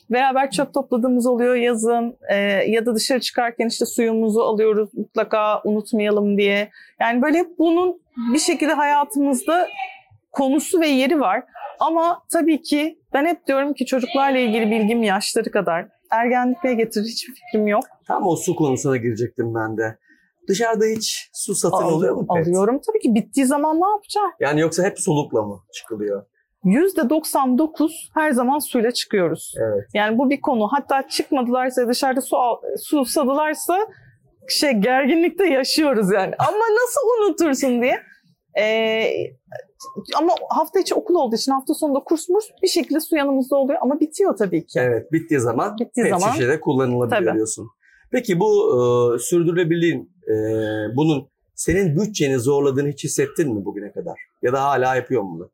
Beraber 0.10 0.51
çöp 0.51 0.74
topladığımız 0.74 1.25
oluyor 1.25 1.55
yazın. 1.55 2.17
E, 2.29 2.36
ya 2.67 2.86
da 2.86 2.96
dışarı 2.96 3.20
çıkarken 3.20 3.67
işte 3.67 3.86
suyumuzu 3.86 4.39
alıyoruz 4.39 4.89
mutlaka 4.93 5.62
unutmayalım 5.63 6.38
diye. 6.38 6.70
Yani 7.00 7.22
böyle 7.22 7.38
hep 7.38 7.60
bunun 7.60 8.01
bir 8.34 8.39
şekilde 8.39 8.74
hayatımızda 8.74 9.67
konusu 10.31 10.79
ve 10.79 10.88
yeri 10.88 11.20
var. 11.20 11.43
Ama 11.79 12.24
tabii 12.31 12.62
ki 12.62 13.00
ben 13.13 13.25
hep 13.25 13.48
diyorum 13.48 13.74
ki 13.74 13.86
çocuklarla 13.86 14.39
ilgili 14.39 14.72
bilgim 14.72 15.03
yaşları 15.03 15.51
kadar. 15.51 15.86
Ergenlikle 16.11 16.73
getirir 16.73 17.05
hiçbir 17.05 17.33
fikrim 17.33 17.67
yok. 17.67 17.83
Tam 18.07 18.27
o 18.27 18.35
su 18.35 18.55
konusuna 18.55 18.97
girecektim 18.97 19.55
ben 19.55 19.77
de. 19.77 19.97
Dışarıda 20.47 20.85
hiç 20.85 21.29
su 21.33 21.55
satın 21.55 21.77
Al- 21.77 21.93
oluyor 21.93 22.15
mu 22.15 22.27
pet? 22.35 22.47
Alıyorum 22.47 22.81
tabii 22.87 22.99
ki 22.99 23.15
bittiği 23.15 23.45
zaman 23.45 23.75
ne 23.75 23.89
yapacağım? 23.89 24.31
Yani 24.39 24.59
yoksa 24.59 24.83
hep 24.83 24.99
solukla 24.99 25.41
mı 25.41 25.59
çıkılıyor? 25.73 26.25
%99 26.65 27.91
her 28.13 28.31
zaman 28.31 28.59
suyla 28.59 28.91
çıkıyoruz. 28.91 29.53
Evet. 29.57 29.87
Yani 29.93 30.17
bu 30.17 30.29
bir 30.29 30.41
konu. 30.41 30.67
Hatta 30.71 31.07
çıkmadılarsa 31.07 31.87
dışarıda 31.87 32.21
su 32.21 32.37
al, 32.37 32.55
su 32.79 33.05
sadılarsa 33.05 33.79
şey 34.49 34.71
gerginlikte 34.71 35.45
yaşıyoruz 35.45 36.11
yani. 36.13 36.35
Ama 36.39 36.57
nasıl 36.57 37.27
unutursun 37.29 37.81
diye. 37.81 37.99
Ee, 38.59 39.07
ama 40.17 40.33
hafta 40.50 40.79
içi 40.79 40.95
okul 40.95 41.15
olduğu 41.15 41.35
için 41.35 41.51
hafta 41.51 41.73
sonunda 41.73 42.00
kurs 42.00 42.29
murs 42.29 42.45
bir 42.63 42.67
şekilde 42.67 43.00
su 43.00 43.15
yanımızda 43.15 43.55
oluyor 43.55 43.79
ama 43.81 44.00
bitiyor 44.00 44.38
tabii 44.38 44.65
ki. 44.65 44.79
Evet. 44.79 45.11
Bittiği 45.11 45.39
zaman 45.39 45.77
Bittiği 45.79 46.03
pet 46.03 46.19
zaman 46.19 46.31
şişede 46.31 46.59
kullanılabiliyor 46.59 47.21
Tabii. 47.25 47.35
diyorsun. 47.35 47.67
Peki 48.11 48.39
bu 48.39 48.50
e, 49.15 49.19
sürdürülebilirliğin 49.19 50.11
e, 50.27 50.35
bunun 50.95 51.27
senin 51.55 51.97
bütçeni 51.97 52.39
zorladığını 52.39 52.89
hiç 52.89 53.03
hissettin 53.03 53.53
mi 53.53 53.65
bugüne 53.65 53.91
kadar? 53.91 54.19
Ya 54.41 54.53
da 54.53 54.63
hala 54.63 54.95
yapıyor 54.95 55.21
mu 55.21 55.35
bunu? 55.35 55.50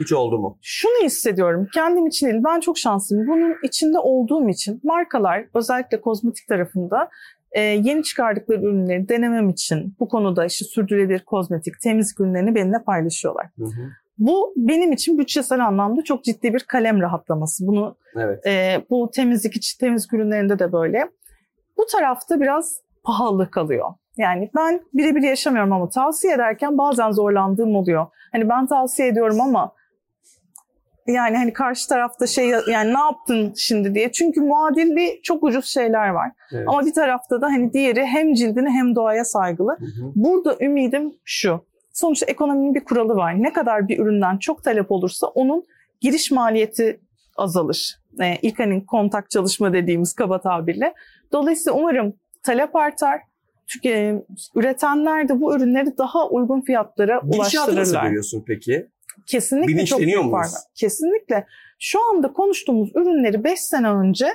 Hiç 0.00 0.12
oldu 0.12 0.38
mu? 0.38 0.58
Şunu 0.62 1.04
hissediyorum 1.04 1.68
kendim 1.74 2.06
için 2.06 2.26
değil 2.26 2.40
ben 2.44 2.60
çok 2.60 2.78
şanslıyım. 2.78 3.28
Bunun 3.28 3.54
içinde 3.64 3.98
olduğum 3.98 4.48
için 4.48 4.80
markalar 4.84 5.44
özellikle 5.54 6.00
kozmetik 6.00 6.48
tarafında 6.48 7.08
e, 7.52 7.60
yeni 7.60 8.02
çıkardıkları 8.02 8.60
ürünleri 8.60 9.08
denemem 9.08 9.48
için 9.48 9.94
bu 10.00 10.08
konuda 10.08 10.44
işte 10.44 10.64
sürdürülebilir 10.64 11.24
kozmetik, 11.24 11.80
temizlik 11.80 12.20
ürünlerini 12.20 12.54
benimle 12.54 12.82
paylaşıyorlar. 12.82 13.46
Hı 13.58 13.64
hı. 13.64 13.90
Bu 14.18 14.54
benim 14.56 14.92
için 14.92 15.18
bütçesel 15.18 15.66
anlamda 15.66 16.02
çok 16.02 16.24
ciddi 16.24 16.54
bir 16.54 16.60
kalem 16.60 17.00
rahatlaması. 17.00 17.66
Bunu 17.66 17.96
Evet. 18.16 18.46
e, 18.46 18.84
bu 18.90 19.10
temizlik 19.14 19.56
için 19.56 19.78
temizlik 19.78 20.14
ürünlerinde 20.14 20.58
de 20.58 20.72
böyle. 20.72 21.08
Bu 21.76 21.86
tarafta 21.92 22.40
biraz 22.40 22.80
pahalı 23.04 23.50
kalıyor. 23.50 23.90
Yani 24.16 24.50
ben 24.56 24.80
birebir 24.94 25.22
yaşamıyorum 25.22 25.72
ama 25.72 25.88
tavsiye 25.88 26.34
ederken 26.34 26.78
bazen 26.78 27.10
zorlandığım 27.10 27.76
oluyor. 27.76 28.06
Hani 28.32 28.48
ben 28.48 28.66
tavsiye 28.66 29.08
ediyorum 29.08 29.40
ama 29.40 29.72
yani 31.10 31.36
hani 31.36 31.52
karşı 31.52 31.88
tarafta 31.88 32.26
şey 32.26 32.48
yani 32.48 32.94
ne 32.94 32.98
yaptın 32.98 33.52
şimdi 33.56 33.94
diye. 33.94 34.12
Çünkü 34.12 34.40
muadilli 34.40 35.20
çok 35.22 35.42
ucuz 35.42 35.64
şeyler 35.66 36.08
var. 36.08 36.30
evet. 36.52 36.64
Ama 36.68 36.86
bir 36.86 36.92
tarafta 36.92 37.40
da 37.40 37.46
hani 37.46 37.72
diğeri 37.72 38.06
hem 38.06 38.34
cildine 38.34 38.70
hem 38.70 38.94
doğaya 38.94 39.24
saygılı. 39.24 39.76
Hı 39.78 39.84
hı. 39.84 40.12
Burada 40.14 40.56
ümidim 40.60 41.12
şu. 41.24 41.64
Sonuçta 41.92 42.26
ekonominin 42.26 42.74
bir 42.74 42.84
kuralı 42.84 43.14
var. 43.16 43.42
Ne 43.42 43.52
kadar 43.52 43.88
bir 43.88 43.98
üründen 43.98 44.38
çok 44.38 44.64
talep 44.64 44.90
olursa 44.90 45.26
onun 45.26 45.64
giriş 46.00 46.30
maliyeti 46.30 47.00
azalır. 47.36 48.00
Ee, 48.22 48.36
ilk 48.42 48.58
hani 48.58 48.86
kontak 48.86 49.30
çalışma 49.30 49.72
dediğimiz 49.72 50.12
kaba 50.12 50.40
tabirle. 50.40 50.94
Dolayısıyla 51.32 51.78
umarım 51.78 52.14
talep 52.42 52.76
artar. 52.76 53.20
Çünkü 53.66 53.88
e, 53.88 54.22
üretenler 54.54 55.28
de 55.28 55.40
bu 55.40 55.56
ürünleri 55.56 55.98
daha 55.98 56.28
uygun 56.28 56.60
fiyatlara 56.60 57.20
Gidişatı 57.24 57.42
nasıl 57.42 57.76
ulaştırırlar. 57.76 58.04
görüyorsun 58.06 58.44
peki? 58.46 58.86
Kesinlikle 59.26 59.86
çok 59.86 60.00
büyük 60.00 60.16
fark 60.16 60.32
var. 60.32 60.46
Kesinlikle. 60.74 61.46
Şu 61.78 61.98
anda 62.10 62.32
konuştuğumuz 62.32 62.90
ürünleri 62.94 63.44
5 63.44 63.60
sene 63.60 63.90
önce 63.90 64.26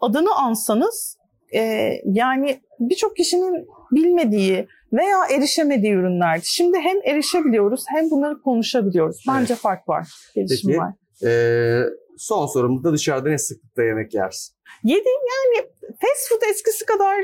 adını 0.00 0.34
ansanız 0.34 1.16
e, 1.54 1.60
yani 2.04 2.60
birçok 2.80 3.16
kişinin 3.16 3.66
bilmediği 3.92 4.68
veya 4.92 5.18
erişemediği 5.30 5.92
ürünlerdi. 5.92 6.42
Şimdi 6.44 6.78
hem 6.78 6.96
erişebiliyoruz 7.04 7.84
hem 7.88 8.10
bunları 8.10 8.42
konuşabiliyoruz. 8.42 9.24
Bence 9.28 9.54
fark 9.54 9.88
var. 9.88 10.08
Gelişim 10.34 10.70
Peki. 10.70 10.80
var. 10.80 10.92
Ee, 11.24 11.82
son 12.18 12.46
sorumuz 12.46 12.84
da 12.84 12.92
dışarıda 12.92 13.28
ne 13.28 13.38
sıklıkla 13.38 13.82
yemek 13.82 14.14
yersin? 14.14 14.54
Yediğim 14.84 15.06
yani 15.06 15.66
fast 15.86 16.28
food 16.28 16.50
eskisi 16.50 16.86
kadar 16.86 17.16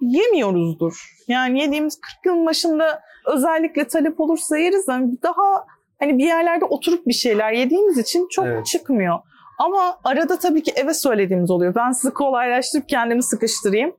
yemiyoruzdur. 0.00 1.14
Yani 1.28 1.60
yediğimiz 1.60 2.00
40 2.00 2.26
yılın 2.26 2.46
başında 2.46 3.00
özellikle 3.26 3.88
talep 3.88 4.20
olursa 4.20 4.58
yeriz 4.58 4.88
ama 4.88 5.06
daha 5.22 5.66
hani 6.00 6.18
bir 6.18 6.24
yerlerde 6.24 6.64
oturup 6.64 7.06
bir 7.06 7.12
şeyler 7.12 7.52
yediğimiz 7.52 7.98
için 7.98 8.28
çok 8.30 8.46
Evet. 8.46 8.66
çıkmıyor. 8.66 9.18
Ama 9.58 9.98
arada 10.04 10.38
tabii 10.38 10.62
ki 10.62 10.72
eve 10.76 10.94
söylediğimiz 10.94 11.50
oluyor. 11.50 11.74
Ben 11.74 11.92
sizi 11.92 12.14
kolaylaştırıp 12.14 12.88
kendimi 12.88 13.22
sıkıştırayım. 13.22 13.96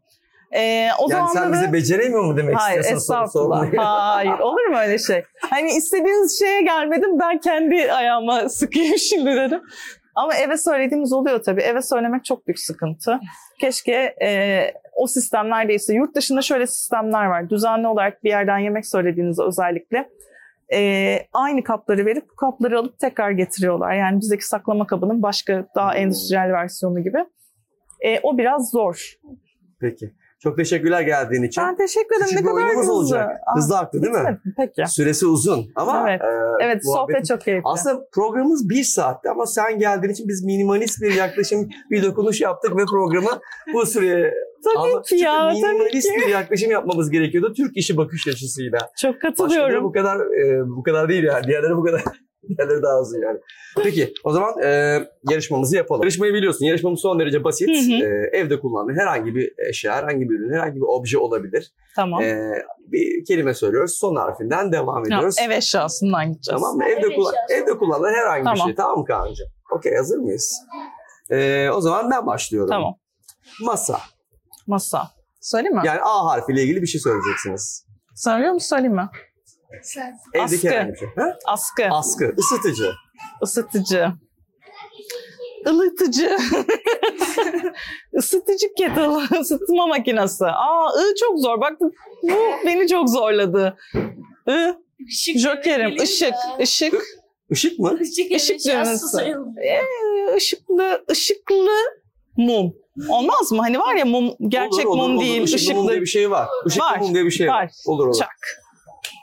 Ee, 0.56 0.88
o 1.00 1.12
yani 1.12 1.30
sen 1.34 1.54
bize 1.54 1.74
beceremiyor 1.74 2.24
mu 2.24 2.38
demek 2.38 2.56
Hayır 2.56 2.80
istiyorsun? 2.80 3.14
estağfurullah. 3.14 3.74
Hayır 3.78 4.40
olur 4.40 4.66
mu 4.66 4.78
öyle 4.78 4.98
şey? 4.98 5.24
Hani 5.50 5.70
istediğiniz 5.72 6.40
şeye 6.40 6.62
gelmedim 6.62 7.20
ben 7.20 7.38
kendi 7.40 7.92
ayağıma 7.94 8.50
sıkayım 8.50 8.98
şimdi 8.98 9.36
dedim. 9.36 9.62
Ama 10.16 10.36
eve 10.36 10.58
söylediğimiz 10.58 11.14
oluyor 11.14 11.44
tabii. 11.44 11.62
Eve 11.62 11.82
söylemek 11.82 12.25
çok 12.25 12.48
büyük 12.48 12.60
sıkıntı. 12.60 13.20
Keşke 13.60 14.16
e, 14.22 14.60
o 14.96 15.08
sistemler 15.08 15.68
değilse. 15.70 15.94
Yurt 15.94 16.16
dışında 16.16 16.42
şöyle 16.42 16.68
sistemler 16.68 17.25
var. 17.25 17.50
Düzenli 17.50 17.88
olarak 17.88 18.24
bir 18.24 18.30
yerden 18.30 18.58
yemek 18.58 18.88
söylediğinizde 18.88 19.44
özellikle 19.44 20.10
e, 20.74 21.19
aynı 21.34 21.63
kapları 21.63 22.05
verip 22.05 22.29
bu 22.29 22.36
kapları 22.36 22.79
alıp 22.79 23.00
tekrar 23.00 23.31
getiriyorlar. 23.31 23.93
Yani 23.93 24.19
bizdeki 24.19 24.48
saklama 24.48 24.88
kabının 24.88 25.22
başka 25.22 25.67
daha 25.75 25.91
Hmm. 25.91 26.00
endüstriyel 26.00 26.53
versiyonu 26.53 27.03
gibi. 27.03 27.25
E, 28.01 28.19
o 28.24 28.38
biraz 28.38 28.69
zor. 28.72 29.13
Peki. 29.79 30.13
Çok 30.44 30.58
teşekkürler 30.58 31.01
geldiğin 31.01 31.44
için. 31.44 31.63
Ben 31.63 31.77
teşekkür 31.77 32.15
ederim. 32.15 32.30
Küçük 32.30 32.39
ne 32.46 32.51
bir 32.51 32.56
kadar 32.56 32.62
oyunumuz 32.68 32.82
hızlı. 32.84 32.94
olacak. 32.94 33.30
Ah, 33.48 33.56
Hızlı 33.58 33.77
aktı 33.77 34.01
değil 34.01 34.13
mi? 34.13 34.39
Peki. 34.58 34.84
Süresi 34.92 35.25
uzun 35.27 35.65
ama 35.75 36.10
Evet. 36.10 36.22
e, 36.22 36.65
Evet 36.65 36.82
sohbet 36.86 37.25
çok 37.25 37.42
keyifli. 37.42 37.62
Aslında 37.65 38.08
programımız 38.13 38.70
bir 38.70 38.84
saatti 38.84 39.30
ama 39.30 39.46
sen 39.46 39.80
geldiğin 39.80 40.13
için 40.13 40.27
biz 40.27 40.44
minimalist 40.44 41.01
bir 41.01 41.13
yaklaşım, 41.15 41.70
bir 41.92 42.04
dokunuş 42.04 42.42
yaptık 42.42 42.77
ve 42.77 42.86
programı 42.86 43.39
bu 43.74 43.86
süreye 43.86 44.34
tabii 44.63 44.77
Ama 44.94 45.01
ki 45.01 45.15
ya 45.15 45.50
çünkü 45.51 45.62
tabii 45.62 45.74
minimalist 45.74 46.08
ki. 46.10 46.18
bir 46.25 46.27
yaklaşım 46.32 46.72
yapmamız 46.72 47.09
gerekiyordu 47.12 47.53
Türk 47.57 47.77
işi 47.77 47.98
bakış 47.98 48.27
açısıyla. 48.27 48.79
Çok 49.01 49.16
Başkaları 49.16 49.36
katılıyorum. 49.36 49.83
bu 49.83 49.92
kadar 49.92 50.18
e, 50.20 50.68
bu 50.68 50.83
kadar 50.83 51.09
değil 51.09 51.24
yani. 51.24 51.48
Diğerleri 51.48 51.75
bu 51.77 51.83
kadar. 51.83 52.01
Diğerleri 52.50 52.84
daha 52.84 53.00
uzun 53.01 53.22
yani. 53.22 53.40
Peki 53.84 54.14
o 54.24 54.31
zaman 54.31 54.53
e, 54.64 55.00
yarışmamızı 55.29 55.75
yapalım. 55.75 56.01
Yarışmayı 56.01 56.34
biliyorsun. 56.34 56.66
Yarışmamız 56.66 57.00
son 57.00 57.20
derece 57.20 57.44
basit. 57.44 57.68
Hı 57.70 57.72
hı. 57.72 58.05
E, 58.05 58.38
evde 58.38 58.60
kullandığın 58.60 58.96
herhangi 59.00 59.36
bir 59.36 59.53
eşya, 59.70 59.96
herhangi 59.96 60.29
bir 60.29 60.40
ürün, 60.40 60.53
herhangi 60.53 60.75
bir 60.75 60.86
obje 60.88 61.18
olabilir. 61.18 61.72
Tamam. 61.96 62.22
E, 62.22 62.38
bir 62.79 63.25
kelime 63.25 63.53
söylüyoruz. 63.53 63.98
Son 64.00 64.16
harfinden 64.16 64.72
devam 64.72 65.03
Ya, 65.03 65.18
ediyoruz. 65.18 65.36
ev 65.46 65.50
eşyasından 65.50 66.34
gideceğiz. 66.34 66.62
Tamam 66.62 66.77
mı? 66.77 66.86
Ev 66.86 66.98
Evde, 66.98 67.16
kullan 67.16 67.34
eşyası. 67.34 67.64
evde 67.64 67.77
kullanılan 67.77 68.14
herhangi 68.14 68.42
bir 68.42 68.46
Tamam. 68.46 68.68
şey. 68.68 68.75
Tamam 68.75 68.98
mı 69.00 69.05
Kaan'cığım? 69.05 69.48
Okey 69.72 69.96
hazır 69.96 70.18
mıyız? 70.18 70.55
E, 71.31 71.70
o 71.70 71.81
zaman 71.81 72.12
ben 72.12 72.27
başlıyorum. 72.27 72.70
Tamam. 72.70 72.96
Masa. 73.62 74.00
Masa. 74.68 75.08
Söyleyeyim 75.42 75.75
mi? 75.75 75.81
Yani 75.86 76.00
A 76.01 76.25
harfiyle 76.25 76.64
ilgili 76.64 76.81
bir 76.81 76.88
şey 76.88 77.01
söyleyeceksiniz. 77.01 77.86
Söylüyor 78.16 78.51
mu 78.53 78.60
söyleyeyim 78.60 78.96
mi? 78.96 79.10
Sen. 79.83 80.18
Evdeki 80.33 80.55
Askı. 80.55 80.70
herhangi 80.70 80.94
bir 80.94 80.98
şey. 80.98 81.07
Ha? 81.16 81.38
Askı. 81.46 81.85
Askı, 81.92 82.35
ısıtıcı, 82.40 82.92
ısıtıcı. 83.44 84.07
Ilıtıcı. 85.68 86.38
Isıtıcı 88.14 88.68
kettle. 88.77 89.40
Isıtma 89.42 89.88
makinesi. 89.88 90.46
Aa 90.46 90.88
ı 90.90 91.14
çok 91.20 91.40
zor. 91.40 91.61
Bak 91.61 91.74
bu, 91.81 91.92
bu 92.24 92.35
beni 92.66 92.88
çok 92.88 93.09
zorladı. 93.09 93.77
I. 94.50 94.74
Işık 95.07 95.38
Jokerim. 95.40 95.96
Işık. 96.03 96.31
da. 96.31 96.57
Işık. 96.64 97.03
ışık 97.51 97.79
mı? 97.79 97.98
Işık, 98.01 98.31
Işık 98.31 98.55
eşyası 98.55 99.18
düğmesi. 99.20 99.33
Ee, 99.68 100.35
ışıklı, 100.35 101.05
ışıklı 101.11 101.70
mum. 102.38 102.74
Olmaz 103.09 103.51
mı? 103.51 103.61
Hani 103.61 103.79
var 103.79 103.96
ya 103.96 104.05
mum, 104.05 104.35
gerçek 104.48 104.88
Olur, 104.88 104.98
olur, 105.00 105.07
mum 105.07 105.18
olur. 105.18 105.25
değil, 105.25 105.42
Işıklı 105.42 105.55
ışıklı. 105.57 105.75
mum 105.75 105.90
diye 105.90 106.01
bir 106.01 106.05
şey 106.05 106.31
var. 106.31 106.48
Işıklı 106.68 106.85
Var, 106.85 107.00
mum 107.00 107.14
diye 107.14 107.25
bir 107.25 107.31
şey 107.31 107.48
var. 107.48 107.64
var. 107.64 107.72
Olur 107.85 108.07
olur. 108.07 108.18
Çak. 108.20 108.29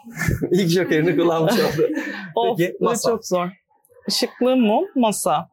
İlk 0.51 0.69
jokerini 0.69 1.17
kullanmış 1.17 1.55
oldu. 1.55 1.89
Of, 2.35 2.59
Peki, 2.59 2.77
bu 2.81 2.85
masa. 2.85 3.11
çok 3.11 3.27
zor. 3.27 3.49
Işıklı 4.09 4.57
mum, 4.57 4.85
masa. 4.95 5.49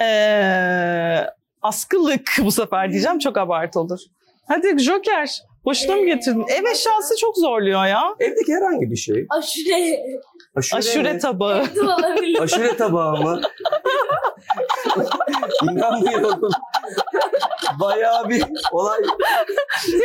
Ee, 0.00 1.26
askılık 1.62 2.30
bu 2.44 2.50
sefer 2.50 2.90
diyeceğim. 2.92 3.18
Çok 3.18 3.38
abartı 3.38 3.80
olur. 3.80 3.98
Hadi 4.48 4.78
Joker. 4.78 5.42
Boşuna 5.64 5.96
mı 5.96 6.06
getirdin? 6.06 6.44
Ev 6.48 6.64
eşyası 6.72 7.16
çok 7.20 7.36
zorluyor 7.36 7.86
ya. 7.86 8.02
Evdeki 8.20 8.54
herhangi 8.54 8.90
bir 8.90 8.96
şey. 8.96 9.26
Aşure. 9.30 9.98
Aşure, 10.56 10.78
Aşure 10.78 11.12
mi? 11.12 11.18
tabağı. 11.18 11.64
Aşure 12.40 12.76
tabağı 12.76 13.16
mı? 13.22 13.40
İnanmıyorum. 15.62 16.50
Bayağı 17.80 18.28
bir 18.28 18.42
olay 18.72 18.98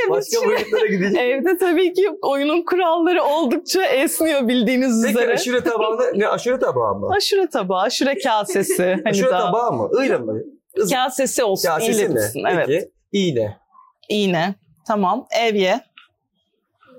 başka 0.09 0.47
boyutlara 0.47 0.85
gidecek. 0.85 1.19
Evde 1.21 1.57
tabii 1.57 1.93
ki 1.93 2.09
oyunun 2.21 2.65
kuralları 2.65 3.23
oldukça 3.23 3.83
esniyor 3.85 4.47
bildiğiniz 4.47 5.03
Peki 5.05 5.17
üzere. 5.17 5.33
aşure 5.33 5.63
tabağı 5.63 5.97
ne? 6.13 6.27
Aşure 6.27 6.59
tabağı 6.59 6.95
mı? 6.95 7.09
Aşure 7.15 7.47
tabağı, 7.47 7.81
aşure 7.81 8.17
kasesi. 8.19 8.83
Hani 9.03 9.09
aşure 9.09 9.29
daha. 9.31 9.45
tabağı 9.47 9.73
mı? 9.73 9.89
Öyle 9.91 10.17
mi? 10.17 10.43
Is- 10.77 10.93
Kasesi 10.93 11.43
olsun. 11.43 11.69
Kasesi 11.69 12.09
mi? 12.09 12.19
olsun. 12.19 12.43
Evet. 12.51 12.67
Peki. 12.67 12.91
İğne. 13.11 13.57
İğne. 14.09 14.55
Tamam. 14.87 15.27
Evye. 15.39 15.79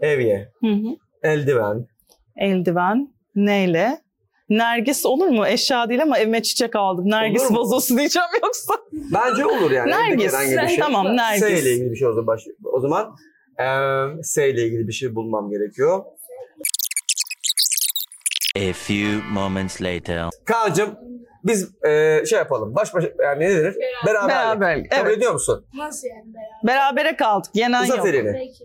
Evye. 0.01 0.53
Hı 0.61 0.67
hı. 0.71 0.97
Eldiven. 1.23 1.87
Eldiven. 2.37 3.09
Neyle? 3.35 4.01
Nergis 4.49 5.07
olur 5.07 5.27
mu? 5.29 5.47
Eşya 5.47 5.89
değil 5.89 6.03
ama 6.03 6.19
evime 6.19 6.43
çiçek 6.43 6.77
aldım. 6.77 7.11
Nergis 7.11 7.43
Olur 7.43 7.51
mu? 7.51 7.59
vazosu 7.61 7.97
diyeceğim 7.99 8.29
yoksa. 8.43 8.75
Bence 8.93 9.47
olur 9.47 9.71
yani. 9.71 9.91
Nergis. 9.91 10.33
herhangi 10.33 10.57
bir 10.57 10.69
şey. 10.69 10.79
Tamam 10.79 11.07
S 11.07 11.13
ile 11.13 11.17
Nergis. 11.17 11.67
ilgili 11.67 11.91
bir 11.91 11.97
şey 11.97 12.09
o 12.09 12.13
zaman. 12.13 12.27
baş- 12.27 12.47
O 12.65 12.81
zaman 12.81 13.17
eee 13.61 14.23
S 14.23 14.51
ile 14.51 14.67
ilgili 14.67 14.89
bir 14.89 14.93
şey 14.93 15.15
bulmam 15.15 15.51
gerekiyor. 15.51 16.05
A 18.57 18.73
few 18.73 19.17
moments 19.33 19.83
later. 19.83 20.25
Kaan'cığım 20.45 20.91
biz 21.45 21.71
eee, 21.85 22.25
şey 22.31 22.39
yapalım. 22.39 22.75
Baş 22.75 22.95
başa 22.95 23.09
yani 23.23 23.45
ne 23.45 23.51
denir? 23.51 23.77
Beraber. 24.07 24.29
Beraber. 24.29 24.89
Kabul 24.89 25.07
Evet. 25.07 25.19
ediyor 25.19 25.33
musun? 25.33 25.67
Nasıl 25.75 26.09
yani 26.09 26.35
beraber? 26.35 26.67
Berabere 26.97 27.17
kaldık. 27.17 27.51
Yenen 27.55 27.85
yok. 27.85 27.97
Zaferini. 27.97 28.33
Peki. 28.33 28.65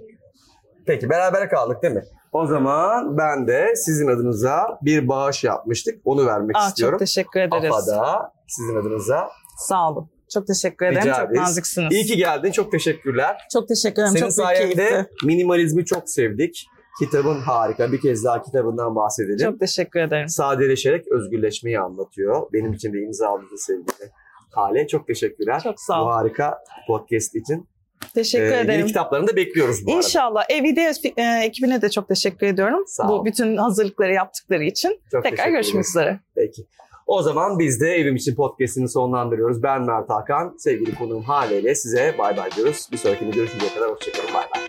Peki 0.88 1.10
beraber 1.10 1.50
kaldık 1.50 1.84
değil 1.84 1.94
mi? 1.94 2.04
O 2.34 2.48
zaman 2.48 3.18
ben 3.18 3.48
de 3.48 3.74
sizin 3.76 4.08
adınıza 4.08 4.78
bir 4.82 5.08
bağış 5.08 5.44
yapmıştık. 5.44 6.02
Onu 6.06 6.26
vermek 6.26 6.56
Ah, 6.60 6.68
istiyorum. 6.68 6.94
çok 6.94 7.00
teşekkür 7.00 7.40
ederiz. 7.40 7.72
AFA'da 7.74 8.32
sizin 8.48 8.76
adınıza. 8.76 9.30
Sağ 9.58 9.90
olun. 9.92 10.10
Çok 10.34 10.48
teşekkür 10.48 10.86
ederim. 10.86 11.02
Rica 11.02 11.14
çok 11.16 11.26
ederiz. 11.26 11.40
naziksiniz. 11.40 11.94
İyi 11.94 12.06
ki 12.06 12.18
geldin. 12.18 12.52
Çok 12.52 12.72
teşekkürler. 12.72 13.38
Çok 13.54 13.68
teşekkür 13.68 14.02
ederim. 14.02 14.12
Senin 14.18 14.24
çok 14.24 14.32
sayende 14.34 15.10
minimalizmi 15.24 15.86
çok 15.86 16.10
sevdik. 16.10 16.66
Kitabın 17.00 17.40
harika. 17.40 17.92
Bir 17.92 18.02
kez 18.02 18.24
daha 18.24 18.42
kitabından 18.42 18.96
bahsedelim. 18.96 19.38
Çok 19.52 19.60
teşekkür 19.60 20.00
ederim. 20.00 20.30
Sadeleşerek 20.30 21.08
özgürleşmeyi 21.08 21.80
anlatıyor. 21.80 22.48
Benim 22.54 22.74
için 22.74 22.94
de 22.94 23.00
imzaladı 23.02 23.58
sevgili 23.58 24.12
Hale. 24.52 24.88
Çok 24.88 25.08
teşekkürler. 25.08 25.60
Çok 25.64 25.80
sağ 25.80 26.00
Bu 26.00 26.04
ol. 26.04 26.12
harika 26.12 26.58
podcast 26.88 27.36
için. 27.36 27.68
Teşekkür 28.14 28.46
Ee, 28.46 28.56
yeni 28.56 28.66
ederim. 28.66 28.88
kitaplarını 28.88 29.28
da 29.28 29.36
bekliyoruz 29.36 29.86
bu 29.86 29.92
arada. 29.92 29.98
İnşallah. 30.06 30.44
Evide 30.50 30.92
e, 31.18 31.46
ekibine 31.46 31.82
de 31.82 31.90
çok 31.90 32.08
teşekkür 32.08 32.48
ediyorum. 32.48 32.84
Sağ 32.88 33.10
ol. 33.12 33.20
Bu 33.20 33.26
bütün 33.26 33.58
hazırlıkları 33.58 34.14
yaptıkları 34.14 34.64
için. 34.64 35.00
Çok 35.12 35.24
Tekrar 35.24 35.50
görüşmek 35.50 35.86
üzere. 35.86 36.20
Peki. 36.36 36.66
O 37.08 37.22
zaman 37.22 37.60
biz 37.60 37.82
de 37.82 37.88
Evim 37.96 38.16
için 38.16 38.36
podcast'ini 38.36 38.90
sonlandırıyoruz. 38.90 39.64
Ben 39.64 39.82
Mert 39.82 40.10
Hakan, 40.10 40.56
sevgili 40.58 40.96
konuğum 40.96 41.24
Hale 41.24 41.60
ile 41.60 41.76
size 41.76 42.16
bay 42.18 42.38
bay 42.38 42.52
diyoruz. 42.52 42.88
Bir 42.92 42.98
sonrakinde 42.98 43.32
görüşünceye 43.36 43.74
kadar 43.74 43.90
hoşçakalın. 43.92 44.34
Bay 44.34 44.44
bay. 44.56 44.62